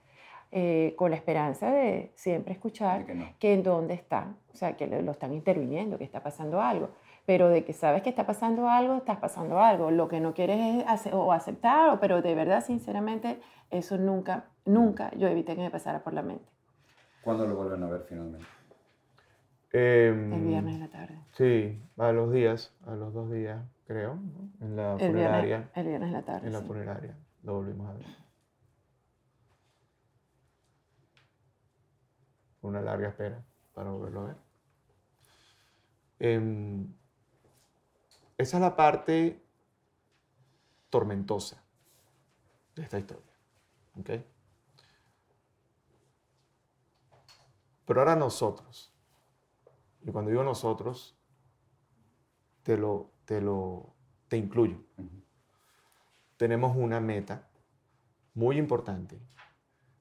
Eh, 0.53 0.93
con 0.99 1.11
la 1.11 1.17
esperanza 1.17 1.71
de 1.71 2.13
siempre 2.15 2.53
escuchar 2.53 2.99
De 3.01 3.07
que 3.07 3.15
no. 3.15 3.25
que 3.39 3.55
en 3.55 3.63
dónde 3.63 3.95
está, 3.95 4.35
o 4.53 4.55
sea, 4.55 4.77
que 4.77 4.87
lo, 4.87 5.11
están 5.11 5.33
interviniendo, 5.33 5.97
que 5.97 6.05
está 6.05 6.23
pasando 6.23 6.61
algo, 6.61 6.91
pero 7.25 7.49
de 7.49 7.65
que 7.65 7.73
sabes 7.73 8.03
que 8.03 8.11
está 8.11 8.27
pasando 8.27 8.69
algo, 8.69 8.97
estás 8.97 9.17
pasando 9.17 9.61
algo, 9.61 9.91
lo 9.91 10.09
que 10.09 10.21
no 10.21 10.35
quieres 10.35 10.59
es 10.77 10.85
ace- 10.87 11.15
o 11.15 11.33
aceptar, 11.33 11.99
pero 12.01 12.21
de 12.21 12.35
verdad, 12.35 12.63
sinceramente, 12.63 13.41
eso 13.71 13.97
nunca, 13.97 14.45
nunca 14.67 15.11
yo 15.17 15.27
evité 15.27 15.55
que 15.55 15.63
me 15.63 15.71
pasara 15.71 16.01
por 16.05 16.13
la 16.13 16.21
mente. 16.21 16.45
¿Cuándo 17.23 17.47
lo 17.47 17.57
vuelven 17.57 17.83
a 17.83 17.89
ver 17.89 18.03
finalmente? 18.07 18.47
em, 19.73 20.33
El 20.35 20.45
viernes 20.45 20.75
en 20.75 20.81
la 20.81 20.89
tarde. 20.89 21.15
Sí, 21.33 21.81
a 21.97 22.13
los 22.13 22.31
días, 22.31 22.75
a 22.87 22.95
los 22.95 23.15
dos 23.15 23.31
días, 23.31 23.59
creo, 23.87 24.17
¿no? 24.17 24.67
en 24.67 24.77
la 24.77 24.93
El 24.99 24.99
funeraria. 25.13 25.47
viernes, 25.47 25.71
el 25.77 25.87
viernes 25.87 26.09
en 26.09 26.13
la 26.13 26.23
tarde. 26.23 26.47
En 26.47 26.53
la 26.53 26.61
sí. 26.61 26.67
funeraria 26.67 27.17
lo 27.43 27.55
volvimos 27.55 27.89
a 27.89 27.93
ver. 27.95 28.07
Fue 32.61 32.71
una 32.71 32.81
larga 32.81 33.09
espera 33.09 33.45
para 33.73 33.91
volverlo 33.91 34.21
a 34.21 34.25
ver. 34.25 34.37
Em, 36.19 36.93
esa 38.37 38.57
es 38.57 38.61
la 38.61 38.75
parte 38.75 39.45
tormentosa 40.91 41.63
de 42.75 42.83
esta 42.83 42.99
historia. 42.99 43.33
¿ok? 43.99 44.11
Pero 47.87 48.01
ahora 48.01 48.17
nosotros, 48.17 48.93
y 50.03 50.11
cuando 50.11 50.31
digo 50.31 50.45
nosotros, 50.45 51.17
te 52.63 52.77
lo, 52.77 53.13
te 53.25 53.41
lo, 53.41 53.95
te 54.29 54.37
incluyo 54.37 54.85
tenemos 56.39 56.77
una 56.77 57.01
meta 57.01 57.49
muy 58.33 58.57
importante 58.59 59.21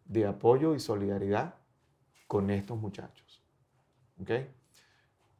de 0.05 0.27
apoyo 0.27 0.75
y 0.75 0.79
solidaridad 0.79 1.55
con 2.27 2.49
estos 2.51 2.79
muchachos. 2.79 3.43
¿ok? 4.21 4.29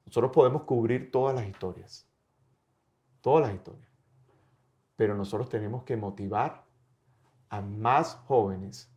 Nosotros 0.07 0.31
podemos 0.33 0.63
cubrir 0.63 1.11
todas 1.11 1.35
las 1.35 1.47
historias, 1.47 2.07
todas 3.21 3.45
las 3.45 3.55
historias, 3.55 3.87
pero 4.95 5.15
nosotros 5.15 5.49
tenemos 5.49 5.83
que 5.83 5.95
motivar 5.95 6.65
a 7.49 7.61
más 7.61 8.15
jóvenes 8.25 8.91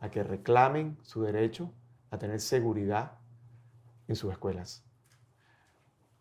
a 0.00 0.10
que 0.10 0.22
reclamen 0.22 0.98
su 1.02 1.22
derecho 1.22 1.72
a 2.10 2.18
tener 2.18 2.40
seguridad 2.40 3.18
en 4.06 4.16
sus 4.16 4.30
escuelas. 4.30 4.84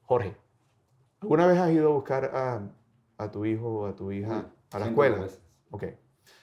Jorge, 0.04 0.38
¿alguna 1.20 1.48
vez 1.48 1.58
has 1.60 1.72
ido 1.72 1.92
a 1.92 1.96
buscar 1.96 2.26
a, 2.34 2.62
a 3.18 3.30
tu 3.30 3.44
hijo 3.46 3.82
o 3.82 3.86
a 3.88 3.96
tu 3.96 4.12
hija 4.14 4.52
a 4.72 4.80
la 4.80 4.88
escuela? 4.88 5.18
veces, 5.18 5.42
Ok. 5.72 5.84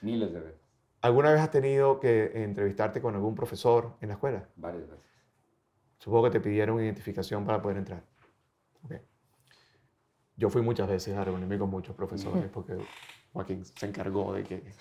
Miles 0.01 0.33
de 0.33 0.39
veces, 0.39 0.61
¿Alguna 1.01 1.31
vez 1.31 1.41
has 1.41 1.51
tenido 1.51 1.99
que 1.99 2.43
entrevistarte 2.43 2.99
con 2.99 3.13
algún 3.13 3.35
profesor 3.35 3.95
en 4.01 4.09
la 4.09 4.15
escuela? 4.15 4.49
varias 4.55 4.89
veces. 4.89 5.05
Supongo 5.99 6.25
que 6.25 6.31
te 6.31 6.39
pidieron 6.39 6.79
identificación 6.79 7.45
para 7.45 7.61
poder 7.61 7.77
entrar. 7.77 8.03
Ok. 8.83 8.93
Yo 10.35 10.49
fui 10.49 10.61
muchas 10.61 10.87
veces 10.87 11.15
a 11.15 11.23
reunirme 11.23 11.57
con 11.57 11.69
muchos 11.69 11.95
profesores 11.95 12.49
porque 12.53 12.77
Joaquín 13.33 13.63
se 13.65 13.85
encargó 13.85 14.33
de 14.33 14.43
que... 14.43 14.63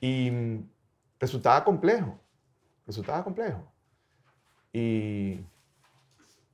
Y 0.00 0.30
mm, 0.30 0.68
resultaba 1.18 1.64
complejo, 1.64 2.18
resultaba 2.86 3.24
complejo. 3.24 3.64
Y... 4.72 5.40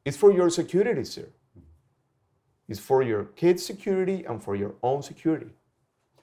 It's 0.05 0.17
for 0.17 0.33
your 0.33 0.51
security, 0.51 1.05
sir. 1.05 1.29
It's 2.69 2.81
for 2.81 3.03
your 3.03 3.35
kids' 3.35 3.65
security 3.65 4.25
and 4.27 4.41
for 4.41 4.57
your 4.57 4.77
own 4.83 5.03
security. 5.03 5.53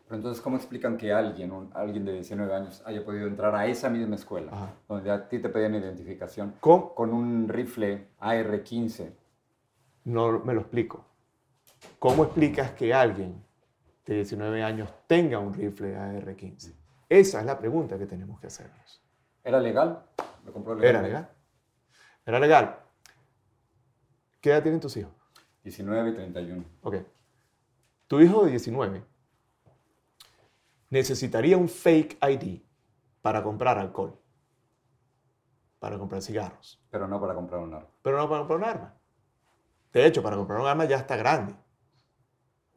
Pero 0.07 0.15
entonces, 0.17 0.41
¿cómo 0.41 0.55
explican 0.55 0.97
que 0.97 1.11
alguien, 1.11 1.51
un- 1.51 1.69
alguien 1.73 2.05
de 2.05 2.13
19 2.13 2.53
años, 2.53 2.81
haya 2.85 3.03
podido 3.03 3.27
entrar 3.27 3.53
a 3.55 3.67
esa 3.67 3.89
misma 3.89 4.15
escuela, 4.15 4.51
Ajá. 4.53 4.73
donde 4.87 5.11
a 5.11 5.27
ti 5.27 5.39
te 5.39 5.49
pedían 5.49 5.75
identificación, 5.75 6.55
¿Cómo? 6.61 6.95
con 6.95 7.13
un 7.13 7.49
rifle 7.49 8.07
AR-15? 8.19 9.11
No 10.05 10.39
me 10.39 10.53
lo 10.53 10.61
explico. 10.61 11.03
¿Cómo 11.99 12.23
explicas 12.23 12.71
que 12.71 12.93
alguien 12.93 13.43
de 14.05 14.15
19 14.15 14.63
años 14.63 14.89
tenga 15.07 15.39
un 15.39 15.53
rifle 15.53 15.97
AR-15? 15.97 16.73
Esa 17.09 17.39
es 17.41 17.45
la 17.45 17.57
pregunta 17.59 17.97
que 17.97 18.05
tenemos 18.05 18.39
que 18.39 18.47
hacernos. 18.47 19.01
¿Era 19.43 19.59
legal? 19.59 20.03
¿Lo 20.45 20.53
compró 20.53 20.73
¿Era 20.73 20.81
legalmente? 21.01 21.07
legal? 21.09 21.29
¿Era 22.25 22.39
legal? 22.39 22.79
¿Qué 24.39 24.51
edad 24.51 24.61
tienen 24.63 24.79
tus 24.79 24.95
hijos? 24.95 25.11
19 25.63 26.11
y 26.11 26.13
31. 26.13 26.63
Ok. 26.83 26.95
Tu 28.07 28.21
hijo 28.21 28.45
de 28.45 28.51
19 28.51 29.03
necesitaría 30.89 31.57
un 31.57 31.69
fake 31.69 32.17
ID 32.21 32.61
para 33.21 33.43
comprar 33.43 33.77
alcohol, 33.77 34.19
para 35.79 35.97
comprar 35.97 36.21
cigarros, 36.21 36.81
Pero 36.89 37.07
no 37.07 37.19
para 37.19 37.33
comprar 37.35 37.61
un 37.61 37.73
arma. 37.73 37.89
pero 38.01 38.17
no 38.17 38.27
para 38.29 38.39
comprar 38.39 38.59
un 38.59 38.65
arma. 38.65 38.93
De 39.93 40.05
hecho, 40.05 40.21
para 40.21 40.35
comprar 40.35 40.59
un 40.59 40.67
arma 40.67 40.85
ya 40.85 40.97
está 40.97 41.15
grande. 41.15 41.55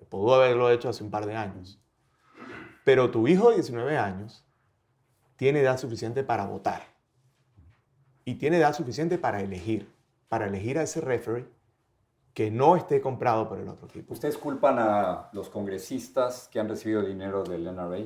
Pudo 0.08 0.34
haberlo 0.34 0.70
hecho 0.70 0.88
hace 0.88 1.04
un 1.04 1.10
par 1.10 1.26
de 1.26 1.36
años. 1.36 1.80
Pero 2.84 3.10
tu 3.10 3.28
hijo 3.28 3.50
de 3.50 3.56
19 3.56 3.96
años 3.96 4.44
tiene 5.36 5.60
edad 5.60 5.78
suficiente 5.78 6.24
para 6.24 6.46
votar. 6.46 6.82
Y 8.24 8.34
tiene 8.36 8.56
edad 8.58 8.74
suficiente 8.74 9.18
para 9.18 9.40
elegir, 9.40 9.92
para 10.28 10.46
elegir 10.46 10.78
a 10.78 10.82
ese 10.82 11.00
referee 11.00 11.46
que 12.40 12.50
no 12.50 12.74
esté 12.74 13.02
comprado 13.02 13.46
por 13.46 13.58
el 13.58 13.68
otro 13.68 13.86
equipo. 13.86 14.14
¿Ustedes 14.14 14.38
culpan 14.38 14.78
a 14.78 15.28
los 15.34 15.50
congresistas 15.50 16.48
que 16.48 16.58
han 16.58 16.70
recibido 16.70 17.02
dinero 17.02 17.44
del 17.44 17.64
NRA? 17.64 17.98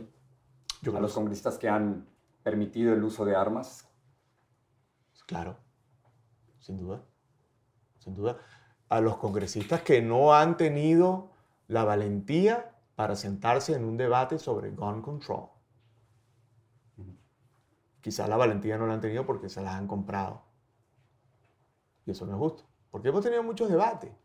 Yo 0.82 0.96
¿A 0.96 1.00
los 1.00 1.14
congresistas 1.14 1.56
que 1.56 1.68
han 1.68 2.08
permitido 2.42 2.92
el 2.92 3.04
uso 3.04 3.24
de 3.24 3.36
armas? 3.36 3.88
Claro, 5.28 5.56
sin 6.58 6.78
duda, 6.78 7.04
sin 8.00 8.16
duda. 8.16 8.38
A 8.88 9.00
los 9.00 9.18
congresistas 9.18 9.82
que 9.82 10.02
no 10.02 10.34
han 10.34 10.56
tenido 10.56 11.30
la 11.68 11.84
valentía 11.84 12.74
para 12.96 13.14
sentarse 13.14 13.76
en 13.76 13.84
un 13.84 13.96
debate 13.96 14.40
sobre 14.40 14.72
gun 14.72 15.00
control. 15.00 15.48
Quizás 18.00 18.28
la 18.28 18.36
valentía 18.36 18.78
no 18.78 18.88
la 18.88 18.94
han 18.94 19.00
tenido 19.00 19.24
porque 19.24 19.48
se 19.48 19.62
las 19.62 19.76
han 19.76 19.86
comprado. 19.86 20.42
Y 22.04 22.10
eso 22.10 22.26
no 22.26 22.32
es 22.32 22.38
justo. 22.38 22.64
Porque 22.90 23.10
hemos 23.10 23.22
tenido 23.22 23.44
muchos 23.44 23.68
debates. 23.68 24.23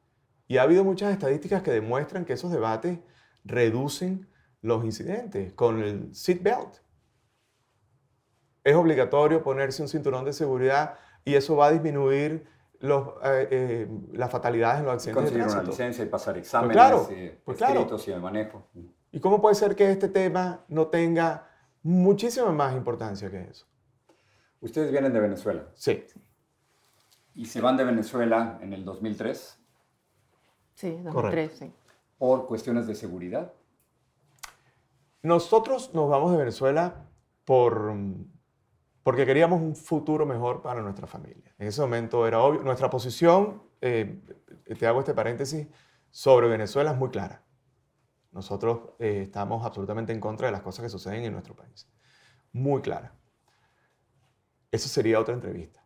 Y 0.50 0.58
ha 0.58 0.64
habido 0.64 0.84
muchas 0.84 1.14
estadísticas 1.14 1.62
que 1.62 1.70
demuestran 1.70 2.26
que 2.26 2.34
esos 2.34 2.52
debates 2.52 2.98
reducen 3.46 4.28
los 4.62 4.84
incidentes 4.84 5.54
con 5.54 5.84
el 5.84 6.14
seat 6.14 6.42
belt. 6.42 6.80
Es 8.64 8.76
obligatorio 8.76 9.44
ponerse 9.44 9.84
un 9.84 9.88
cinturón 9.88 10.26
de 10.26 10.34
seguridad 10.34 10.96
y 11.24 11.36
eso 11.36 11.56
va 11.56 11.68
a 11.68 11.72
disminuir 11.72 12.48
los, 12.80 13.10
eh, 13.24 13.48
eh, 13.52 13.88
las 14.14 14.32
fatalidades 14.32 14.80
en 14.80 14.86
los 14.86 14.96
accidentes 14.96 15.26
de 15.26 15.40
Conseguir 15.40 15.44
una 15.44 15.52
tránsito. 15.52 15.72
licencia 15.72 16.04
y 16.04 16.08
pasar 16.08 16.38
exámenes 16.40 16.74
claro, 16.76 17.08
eh, 17.12 17.40
pues 17.46 17.56
claro. 17.56 17.88
y 18.08 18.10
de 18.10 18.20
manejo. 18.20 18.68
¿Y 19.12 19.20
cómo 19.20 19.40
puede 19.40 19.54
ser 19.54 19.76
que 19.76 19.92
este 19.92 20.08
tema 20.10 20.66
no 20.68 20.88
tenga 20.88 21.48
muchísima 21.84 22.52
más 22.52 22.76
importancia 22.76 23.30
que 23.30 23.42
eso? 23.42 23.68
Ustedes 24.62 24.92
vienen 24.92 25.14
de 25.14 25.20
Venezuela 25.20 25.68
Sí, 25.76 26.06
y 27.36 27.46
se 27.46 27.62
van 27.62 27.78
de 27.78 27.84
Venezuela 27.84 28.58
en 28.62 28.74
el 28.74 28.84
2003 28.84 29.59
Sí, 30.80 30.92
2003, 30.92 31.14
Correcto. 31.14 31.56
sí. 31.66 31.72
por 32.18 32.48
cuestiones 32.48 32.88
de 32.88 32.96
seguridad. 32.96 33.52
nosotros 35.22 35.94
nos 35.94 36.10
vamos 36.10 36.32
de 36.32 36.38
Venezuela 36.38 37.06
por, 37.44 37.94
porque 39.04 39.26
queríamos 39.26 39.60
un 39.60 39.76
futuro 39.76 40.26
mejor 40.26 40.62
para 40.62 40.82
nuestra 40.82 41.06
familia. 41.06 41.54
En 41.58 41.68
ese 41.68 41.82
momento 41.82 42.26
era 42.26 42.40
obvio, 42.40 42.62
nuestra 42.64 42.90
posición, 42.90 43.62
eh, 43.82 44.22
te 44.80 44.88
hago 44.88 45.00
este 45.02 45.14
paréntesis, 45.14 45.68
sobre 46.12 46.48
Venezuela 46.48 46.92
es 46.92 46.98
muy 46.98 47.10
clara. 47.10 47.44
Nosotros 48.32 48.92
eh, 49.00 49.24
estamos 49.24 49.66
absolutamente 49.66 50.14
en 50.14 50.22
contra 50.22 50.48
de 50.48 50.54
las 50.54 50.62
cosas 50.62 50.84
que 50.84 50.90
suceden 50.90 51.26
en 51.26 51.34
nuestro 51.34 51.58
país. 51.58 51.90
Muy 52.54 52.82
clara. 52.82 53.14
Eso 54.72 54.88
sería 54.88 55.20
otra 55.20 55.34
entrevista. 55.34 55.86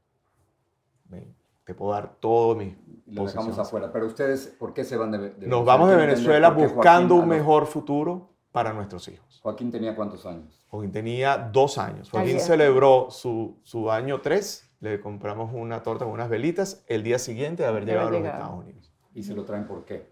Ven, 1.05 1.35
Te 1.65 1.73
puedo 1.73 1.93
dar 1.93 2.15
todo 2.19 2.55
mi 2.55 2.75
Lo 3.07 3.25
dejamos 3.25 3.57
afuera. 3.57 3.91
Pero 3.91 4.05
ustedes, 4.07 4.47
¿por 4.59 4.73
qué 4.73 4.83
se 4.83 4.97
van 4.97 5.11
de, 5.11 5.17
de 5.17 5.23
Venezuela? 5.29 5.55
Nos 5.55 5.65
vamos 5.65 5.89
de 5.89 5.95
Venezuela 5.95 6.49
buscando 6.49 7.15
Joaquín- 7.15 7.23
un 7.23 7.29
mejor 7.29 7.65
futuro 7.67 8.29
para 8.51 8.73
nuestros 8.73 9.07
hijos. 9.07 9.39
Joaquín 9.41 9.71
tenía 9.71 9.95
cuántos 9.95 10.25
años? 10.25 10.65
Joaquín 10.69 10.91
tenía 10.91 11.37
dos 11.37 11.77
años. 11.77 12.09
Joaquín 12.09 12.35
Ayer. 12.35 12.41
celebró 12.41 13.07
su, 13.09 13.59
su 13.63 13.89
año 13.91 14.19
tres. 14.21 14.69
Le 14.79 14.99
compramos 14.99 15.51
una 15.53 15.81
torta 15.83 16.03
con 16.03 16.13
unas 16.13 16.29
velitas 16.29 16.83
el 16.87 17.03
día 17.03 17.17
siguiente 17.17 17.63
de 17.63 17.69
haber 17.69 17.85
llegado 17.85 18.09
a 18.09 18.11
los. 18.11 18.25
Estados 18.25 18.59
Unidos. 18.59 18.93
¿Y 19.13 19.23
se 19.23 19.33
lo 19.33 19.45
traen 19.45 19.65
por 19.65 19.85
qué? 19.85 20.11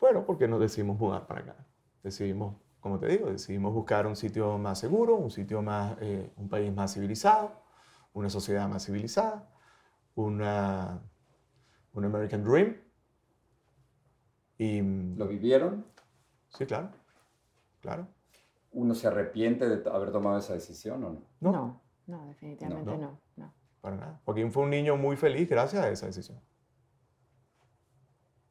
Bueno, 0.00 0.24
porque 0.24 0.48
nos 0.48 0.60
decidimos 0.60 0.98
mudar 0.98 1.26
para 1.26 1.40
acá. 1.40 1.56
Decidimos, 2.02 2.54
como 2.80 2.98
te 2.98 3.08
digo, 3.08 3.30
decidimos 3.30 3.74
buscar 3.74 4.06
un 4.06 4.16
sitio 4.16 4.56
más 4.58 4.78
seguro, 4.78 5.16
un 5.16 5.30
sitio 5.30 5.60
más, 5.60 5.96
eh, 6.00 6.30
un 6.36 6.48
país 6.48 6.72
más 6.72 6.94
civilizado, 6.94 7.50
una 8.14 8.30
sociedad 8.30 8.68
más 8.68 8.86
civilizada, 8.86 9.50
una, 10.16 11.00
un 11.92 12.04
American 12.04 12.42
Dream. 12.44 12.76
Y 14.58 14.80
¿Lo 15.16 15.28
vivieron? 15.28 15.84
sí, 16.48 16.66
claro, 16.66 16.90
claro. 17.80 18.08
¿Uno 18.72 18.94
se 18.94 19.06
arrepiente 19.06 19.68
de 19.68 19.88
haber 19.90 20.10
tomado 20.12 20.38
esa 20.38 20.54
decisión 20.54 21.04
o 21.04 21.10
no? 21.12 21.22
No. 21.40 21.52
No, 21.52 21.82
no, 22.06 22.26
definitivamente 22.28 22.90
No, 22.90 22.96
no. 22.96 23.02
no. 23.02 23.20
no. 23.36 23.54
Para 23.80 23.96
nada. 23.96 24.20
Joaquín 24.24 24.50
fue 24.50 24.64
un 24.64 24.70
niño 24.70 24.96
muy 24.96 25.16
feliz 25.16 25.48
gracias 25.48 25.84
a 25.84 25.90
esa 25.90 26.06
decisión. 26.06 26.40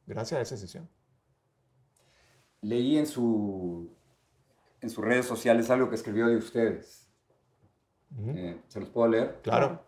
Gracias 0.06 0.38
a 0.38 0.42
esa 0.42 0.54
decisión. 0.54 0.88
Leí 2.62 2.96
en, 2.96 3.06
su, 3.06 3.90
en 4.80 4.90
sus 4.90 5.04
redes 5.04 5.26
sociales 5.26 5.68
algo 5.70 5.88
que 5.88 5.96
escribió 5.96 6.26
de 6.28 6.36
ustedes. 6.36 7.08
Eh, 8.18 8.60
¿Se 8.68 8.80
los 8.80 8.88
puedo 8.88 9.08
leer? 9.08 9.40
Claro. 9.42 9.84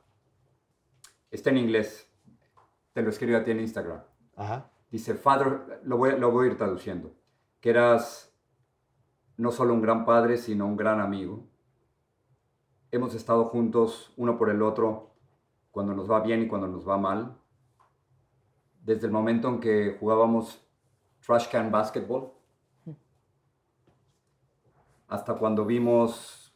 Está 1.31 1.51
en 1.51 1.59
inglés. 1.59 2.11
Te 2.93 3.03
lo 3.03 3.11
escribo 3.11 3.39
a 3.39 3.45
ti 3.45 3.51
en 3.51 3.61
Instagram. 3.61 4.03
Ajá. 4.37 4.71
Dice, 4.91 5.15
Father, 5.15 5.81
lo 5.85 5.99
voy, 5.99 6.19
lo 6.19 6.31
voy 6.31 6.49
a 6.49 6.51
ir 6.53 6.57
traduciendo, 6.57 7.13
que 7.61 7.71
eras 7.71 8.35
no 9.37 9.53
solo 9.53 9.75
un 9.75 9.83
gran 9.83 10.05
padre, 10.05 10.39
sino 10.39 10.67
un 10.67 10.77
gran 10.77 11.01
amigo. 11.01 11.47
Hemos 12.91 13.15
estado 13.15 13.45
juntos 13.45 14.13
uno 14.17 14.39
por 14.39 14.49
el 14.49 14.63
otro 14.63 15.15
cuando 15.71 15.95
nos 15.95 16.11
va 16.11 16.21
bien 16.21 16.43
y 16.43 16.49
cuando 16.49 16.67
nos 16.67 16.89
va 16.89 16.97
mal. 16.97 17.37
Desde 18.83 19.07
el 19.07 19.13
momento 19.13 19.49
en 19.49 19.61
que 19.61 19.97
jugábamos 20.01 20.67
trash 21.21 21.49
can 21.51 21.71
basketball 21.71 22.33
hasta 25.09 25.35
cuando 25.35 25.65
vimos 25.65 26.48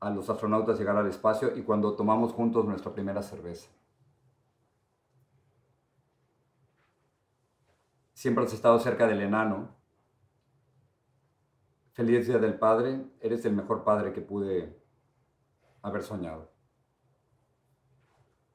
a 0.00 0.10
los 0.10 0.28
astronautas 0.28 0.78
llegar 0.78 0.96
al 0.96 1.08
espacio 1.08 1.56
y 1.56 1.62
cuando 1.62 1.94
tomamos 1.94 2.32
juntos 2.32 2.64
nuestra 2.64 2.92
primera 2.92 3.22
cerveza. 3.22 3.70
Siempre 8.12 8.44
has 8.44 8.52
estado 8.52 8.78
cerca 8.78 9.06
del 9.06 9.20
enano. 9.20 9.76
Feliz 11.92 12.26
Día 12.26 12.38
del 12.38 12.58
Padre. 12.58 13.06
Eres 13.20 13.44
el 13.44 13.52
mejor 13.52 13.84
padre 13.84 14.12
que 14.12 14.20
pude 14.20 14.82
haber 15.82 16.02
soñado. 16.02 16.50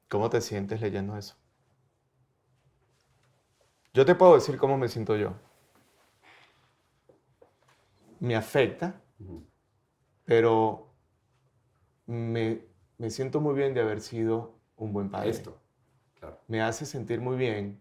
¿Cómo 0.08 0.28
te 0.28 0.40
sientes 0.40 0.80
leyendo 0.80 1.16
eso? 1.16 1.36
Yo 3.94 4.04
te 4.04 4.14
puedo 4.14 4.34
decir 4.34 4.58
cómo 4.58 4.76
me 4.78 4.88
siento 4.88 5.16
yo. 5.16 5.34
Me 8.20 8.36
afecta, 8.36 9.00
pero 10.24 10.91
me, 12.06 12.60
me 12.98 13.10
siento 13.10 13.40
muy 13.40 13.54
bien 13.54 13.74
de 13.74 13.80
haber 13.80 14.00
sido 14.00 14.58
un 14.76 14.92
buen 14.92 15.10
padre. 15.10 15.30
Esto. 15.30 15.58
Claro. 16.18 16.38
me 16.46 16.62
hace 16.62 16.86
sentir 16.86 17.20
muy 17.20 17.36
bien 17.36 17.80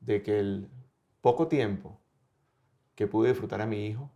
de 0.00 0.22
que 0.22 0.38
el 0.38 0.68
poco 1.22 1.48
tiempo 1.48 1.98
que 2.94 3.06
pude 3.06 3.30
disfrutar 3.30 3.62
a 3.62 3.66
mi 3.66 3.86
hijo, 3.86 4.10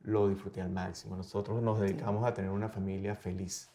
lo 0.00 0.28
disfruté 0.28 0.62
al 0.62 0.70
máximo. 0.70 1.14
Nosotros 1.16 1.62
nos 1.62 1.78
dedicamos 1.80 2.24
a 2.26 2.32
tener 2.32 2.50
una 2.50 2.68
familia 2.70 3.14
feliz. 3.16 3.70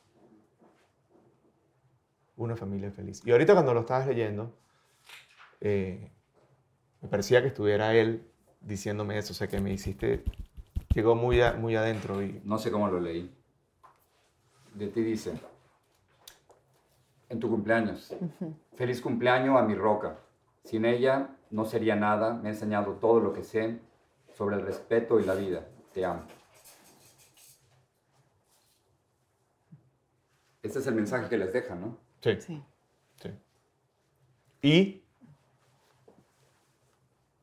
Una 2.38 2.56
familia 2.56 2.92
feliz. 2.92 3.22
Y 3.26 3.32
ahorita 3.32 3.54
cuando 3.54 3.74
lo 3.74 3.82
estabas 3.82 4.08
leyendo, 4.08 4.58
eh, 5.62 6.10
me 7.02 7.10
parecía 7.10 7.42
que 7.42 7.50
estuviera 7.50 7.94
él 7.94 8.24
diciéndome 8.62 9.18
eso, 9.18 9.34
o 9.34 9.36
sea 9.36 9.48
que 9.48 9.60
me 9.60 9.72
hiciste, 9.74 10.24
llegó 10.94 11.16
muy, 11.16 11.42
a- 11.42 11.54
muy 11.54 11.76
adentro 11.76 12.22
y 12.24 12.42
No 12.44 12.58
sé 12.58 12.72
cómo 12.72 12.88
lo 12.88 13.00
leí. 13.00 13.32
De 14.80 14.88
ti 14.88 15.02
dice, 15.04 15.38
en 17.28 17.38
tu 17.38 17.50
cumpleaños, 17.50 18.16
feliz 18.78 19.02
cumpleaños 19.02 19.58
a 19.60 19.62
mi 19.64 19.76
roca. 19.76 20.18
Sin 20.64 20.86
ella 20.86 21.36
no 21.50 21.66
sería 21.66 21.98
nada. 21.98 22.34
Me 22.36 22.48
ha 22.48 22.52
enseñado 22.54 22.94
todo 22.94 23.20
lo 23.20 23.34
que 23.34 23.44
sé 23.44 23.82
sobre 24.38 24.56
el 24.56 24.62
respeto 24.62 25.20
y 25.20 25.26
la 25.26 25.36
vida. 25.36 25.68
Te 25.94 26.06
amo. 26.06 26.24
Este 30.64 30.80
es 30.80 30.88
el 30.88 30.96
mensaje 30.96 31.28
que 31.28 31.38
les 31.38 31.52
deja, 31.52 31.76
¿no? 31.76 31.98
sí, 32.22 32.38
Sí. 32.40 32.64
sí. 33.22 33.32
Y 34.62 35.04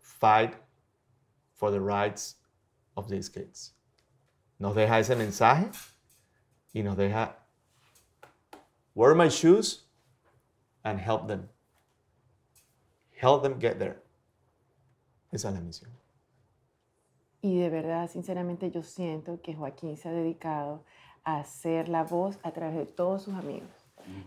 fight 0.01 0.55
for 1.53 1.71
the 1.71 1.81
rights 1.81 2.41
of 2.95 3.09
these 3.09 3.31
kids. 3.31 3.75
Nos 4.59 4.75
deja 4.75 4.99
ese 4.99 5.15
mensaje 5.17 5.69
y 6.77 6.83
nos 6.83 6.99
deja 6.99 7.39
wear 8.95 9.15
my 9.15 9.31
shoes 9.31 9.89
and 10.85 11.01
help 11.01 11.27
them. 11.27 11.49
Help 13.19 13.43
them 13.43 13.59
get 13.59 13.79
there. 13.79 14.03
Esa 15.33 15.49
es 15.49 15.55
la 15.55 15.61
misión. 15.63 15.91
Y 17.41 17.59
de 17.61 17.71
verdad, 17.71 18.11
sinceramente, 18.11 18.71
yo 18.71 18.83
siento 18.83 19.41
que 19.41 19.55
Joaquín 19.55 19.97
se 19.97 20.11
ha 20.11 20.13
dedicado 20.13 20.85
a 21.25 21.45
ser 21.45 21.89
la 21.89 22.05
voz 22.05 22.39
a 22.43 22.53
través 22.53 22.77
de 22.77 22.85
todos 22.85 23.23
sus 23.23 23.33
amigos. 23.33 23.71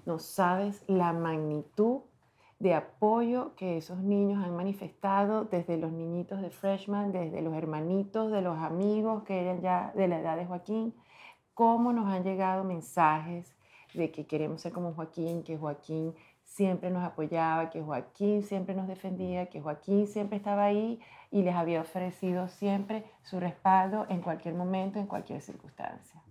No 0.07 0.17
sabes 0.17 0.81
la 0.87 1.13
magnitud 1.13 2.01
de 2.57 2.73
apoyo 2.73 3.53
que 3.57 3.77
esos 3.77 3.99
niños 3.99 4.43
han 4.43 4.55
manifestado 4.55 5.45
desde 5.45 5.77
los 5.77 5.91
niñitos 5.91 6.41
de 6.41 6.49
freshman, 6.49 7.11
desde 7.11 7.43
los 7.43 7.53
hermanitos, 7.53 8.31
de 8.31 8.41
los 8.41 8.57
amigos 8.57 9.21
que 9.23 9.39
eran 9.39 9.61
ya 9.61 9.93
de 9.95 10.07
la 10.07 10.19
edad 10.19 10.35
de 10.35 10.47
Joaquín, 10.47 10.95
cómo 11.59 11.91
nos 11.91 12.07
han 12.07 12.23
llegado 12.23 12.63
mensajes 12.63 13.53
de 13.93 14.11
que 14.11 14.25
queremos 14.25 14.61
ser 14.61 14.71
como 14.71 14.93
Joaquín, 14.93 15.43
que 15.43 15.57
Joaquín 15.57 16.15
siempre 16.45 16.89
nos 16.89 17.03
apoyaba, 17.03 17.69
que 17.69 17.81
Joaquín 17.81 18.43
siempre 18.43 18.73
nos 18.73 18.87
defendía, 18.87 19.47
que 19.47 19.59
Joaquín 19.59 20.07
siempre 20.07 20.37
estaba 20.37 20.63
ahí 20.63 21.01
y 21.31 21.41
les 21.41 21.53
había 21.53 21.81
ofrecido 21.81 22.47
siempre 22.47 23.03
su 23.23 23.41
respaldo 23.41 24.05
en 24.07 24.21
cualquier 24.21 24.53
momento, 24.53 24.99
en 24.99 25.07
cualquier 25.07 25.41
circunstancia. 25.41 26.23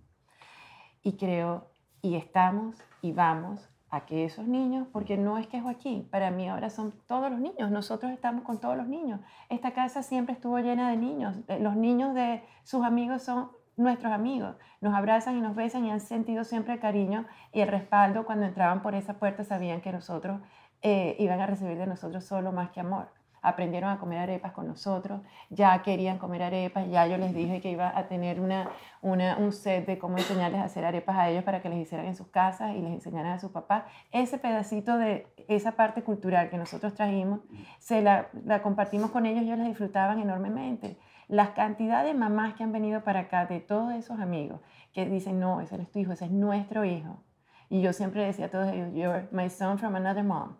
Y 1.03 1.15
creo, 1.15 1.67
y 2.01 2.15
estamos 2.15 2.77
y 3.03 3.11
vamos 3.11 3.69
a 3.91 4.07
que 4.07 4.25
esos 4.25 4.47
niños, 4.47 4.87
porque 4.91 5.15
no 5.15 5.37
es 5.37 5.45
que 5.45 5.61
Joaquín, 5.61 6.09
para 6.09 6.31
mí 6.31 6.49
ahora 6.49 6.71
son 6.71 6.91
todos 7.05 7.29
los 7.29 7.39
niños, 7.39 7.69
nosotros 7.69 8.11
estamos 8.11 8.43
con 8.43 8.59
todos 8.59 8.75
los 8.75 8.87
niños. 8.87 9.19
Esta 9.49 9.73
casa 9.73 10.01
siempre 10.01 10.33
estuvo 10.33 10.57
llena 10.57 10.89
de 10.89 10.97
niños, 10.97 11.35
eh, 11.49 11.59
los 11.59 11.75
niños 11.75 12.15
de 12.15 12.41
sus 12.63 12.83
amigos 12.83 13.21
son 13.21 13.58
nuestros 13.79 14.11
amigos, 14.11 14.55
nos 14.81 14.93
abrazan 14.93 15.37
y 15.37 15.41
nos 15.41 15.55
besan 15.55 15.85
y 15.85 15.91
han 15.91 16.01
sentido 16.01 16.43
siempre 16.43 16.73
el 16.73 16.79
cariño 16.79 17.25
y 17.51 17.61
el 17.61 17.67
respaldo 17.67 18.25
cuando 18.25 18.45
entraban 18.45 18.81
por 18.81 18.95
esa 18.95 19.15
puerta, 19.15 19.43
sabían 19.43 19.81
que 19.81 19.91
nosotros 19.91 20.41
eh, 20.81 21.15
iban 21.19 21.39
a 21.39 21.47
recibir 21.47 21.77
de 21.77 21.87
nosotros 21.87 22.25
solo 22.25 22.51
más 22.51 22.69
que 22.71 22.81
amor 22.81 23.09
aprendieron 23.41 23.89
a 23.89 23.99
comer 23.99 24.19
arepas 24.19 24.51
con 24.51 24.67
nosotros, 24.67 25.21
ya 25.49 25.81
querían 25.81 26.17
comer 26.17 26.43
arepas, 26.43 26.89
ya 26.89 27.07
yo 27.07 27.17
les 27.17 27.33
dije 27.33 27.61
que 27.61 27.71
iba 27.71 27.97
a 27.97 28.07
tener 28.07 28.39
una, 28.39 28.69
un 29.01 29.51
set 29.51 29.85
de 29.85 29.97
cómo 29.97 30.17
enseñarles 30.17 30.61
a 30.61 30.65
hacer 30.65 30.85
arepas 30.85 31.17
a 31.17 31.29
ellos 31.29 31.43
para 31.43 31.61
que 31.61 31.69
les 31.69 31.79
hicieran 31.79 32.07
en 32.07 32.15
sus 32.15 32.27
casas 32.27 32.75
y 32.75 32.81
les 32.81 32.91
enseñaran 32.91 33.33
a 33.33 33.39
sus 33.39 33.51
papás. 33.51 33.83
Ese 34.11 34.37
pedacito 34.37 34.97
de 34.97 35.27
esa 35.47 35.73
parte 35.73 36.03
cultural 36.03 36.49
que 36.49 36.57
nosotros 36.57 36.93
trajimos, 36.93 37.41
se 37.79 38.01
la, 38.01 38.27
la 38.45 38.61
compartimos 38.61 39.11
con 39.11 39.25
ellos 39.25 39.43
ellos 39.43 39.57
la 39.57 39.65
disfrutaban 39.65 40.19
enormemente. 40.19 40.97
Las 41.29 41.51
cantidades 41.51 42.11
de 42.11 42.19
mamás 42.19 42.55
que 42.55 42.63
han 42.63 42.73
venido 42.73 43.05
para 43.05 43.21
acá, 43.21 43.45
de 43.45 43.61
todos 43.61 43.93
esos 43.93 44.19
amigos, 44.19 44.59
que 44.91 45.05
dicen, 45.05 45.39
no, 45.39 45.61
ese 45.61 45.77
no 45.77 45.83
es 45.83 45.91
tu 45.91 45.99
hijo, 45.99 46.11
ese 46.11 46.25
es 46.25 46.31
nuestro 46.31 46.83
hijo. 46.83 47.23
Y 47.69 47.81
yo 47.81 47.93
siempre 47.93 48.25
decía 48.25 48.47
a 48.47 48.49
todos 48.49 48.67
ellos, 48.73 48.89
you're 48.93 49.29
my 49.31 49.49
son 49.49 49.79
from 49.79 49.95
another 49.95 50.25
mom. 50.25 50.57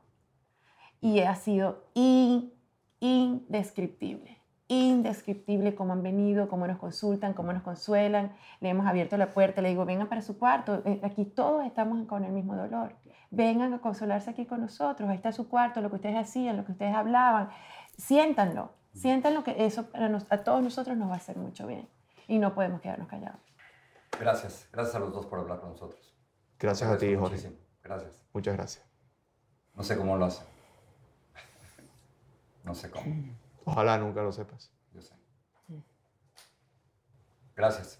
Y 1.02 1.20
ha 1.20 1.36
sido 1.36 1.90
increíble 1.94 2.60
indescriptible, 3.00 4.42
indescriptible 4.68 5.76
cómo 5.76 5.94
han 5.94 6.04
venido, 6.04 6.50
cómo 6.50 6.68
nos 6.68 6.78
consultan, 6.78 7.34
cómo 7.34 7.54
nos 7.54 7.64
consuelan. 7.64 8.34
Le 8.60 8.70
hemos 8.70 8.86
abierto 8.86 9.18
la 9.18 9.32
puerta, 9.32 9.62
le 9.62 9.70
digo, 9.70 9.86
vengan 9.86 10.08
para 10.08 10.22
su 10.22 10.38
cuarto, 10.38 10.82
eh, 10.86 11.00
aquí 11.04 11.26
todos 11.26 11.66
estamos 11.66 12.06
con 12.08 12.24
el 12.24 12.32
mismo 12.32 12.56
dolor. 12.56 12.96
Vengan 13.32 13.74
a 13.74 13.80
consolarse 13.80 14.32
aquí 14.32 14.46
con 14.46 14.62
nosotros, 14.62 15.10
ahí 15.10 15.16
está 15.16 15.32
su 15.32 15.48
cuarto, 15.48 15.82
lo 15.82 15.90
que 15.90 15.98
ustedes 15.98 16.18
hacían, 16.18 16.58
lo 16.58 16.66
que 16.66 16.74
ustedes 16.74 16.96
hablaban. 16.96 17.50
Siéntanlo, 17.98 18.72
siéntanlo 18.94 19.44
que 19.44 19.66
eso 19.66 19.90
para 19.92 20.08
a 20.30 20.44
todos 20.44 20.62
nosotros 20.62 20.98
nos 20.98 21.10
va 21.10 21.14
a 21.14 21.18
hacer 21.18 21.38
mucho 21.38 21.68
bien 21.68 21.88
y 22.28 22.40
no 22.40 22.54
podemos 22.54 22.82
quedarnos 22.82 23.08
callados. 23.08 23.42
Gracias, 24.20 24.68
gracias 24.72 24.96
a 24.96 25.00
los 25.00 25.14
dos 25.14 25.26
por 25.26 25.40
hablar 25.40 25.60
con 25.60 25.70
nosotros. 25.72 26.16
Gracias, 26.60 26.90
a 26.90 26.98
ti, 26.98 27.16
Jorge. 27.16 27.58
Gracias. 27.82 28.26
Muchas 28.34 28.56
gracias. 28.56 28.86
No 29.76 29.84
sé 29.84 29.98
cómo 29.98 30.18
lo 30.18 30.26
hacen. 30.26 30.46
No 32.66 32.76
sé 32.76 32.92
cómo. 32.92 33.16
Ojalá 33.64 33.98
nunca 33.98 34.22
lo 34.22 34.32
sepas. 34.32 34.72
Yo 34.94 35.02
sé. 35.02 35.16
Gracias. 37.56 38.00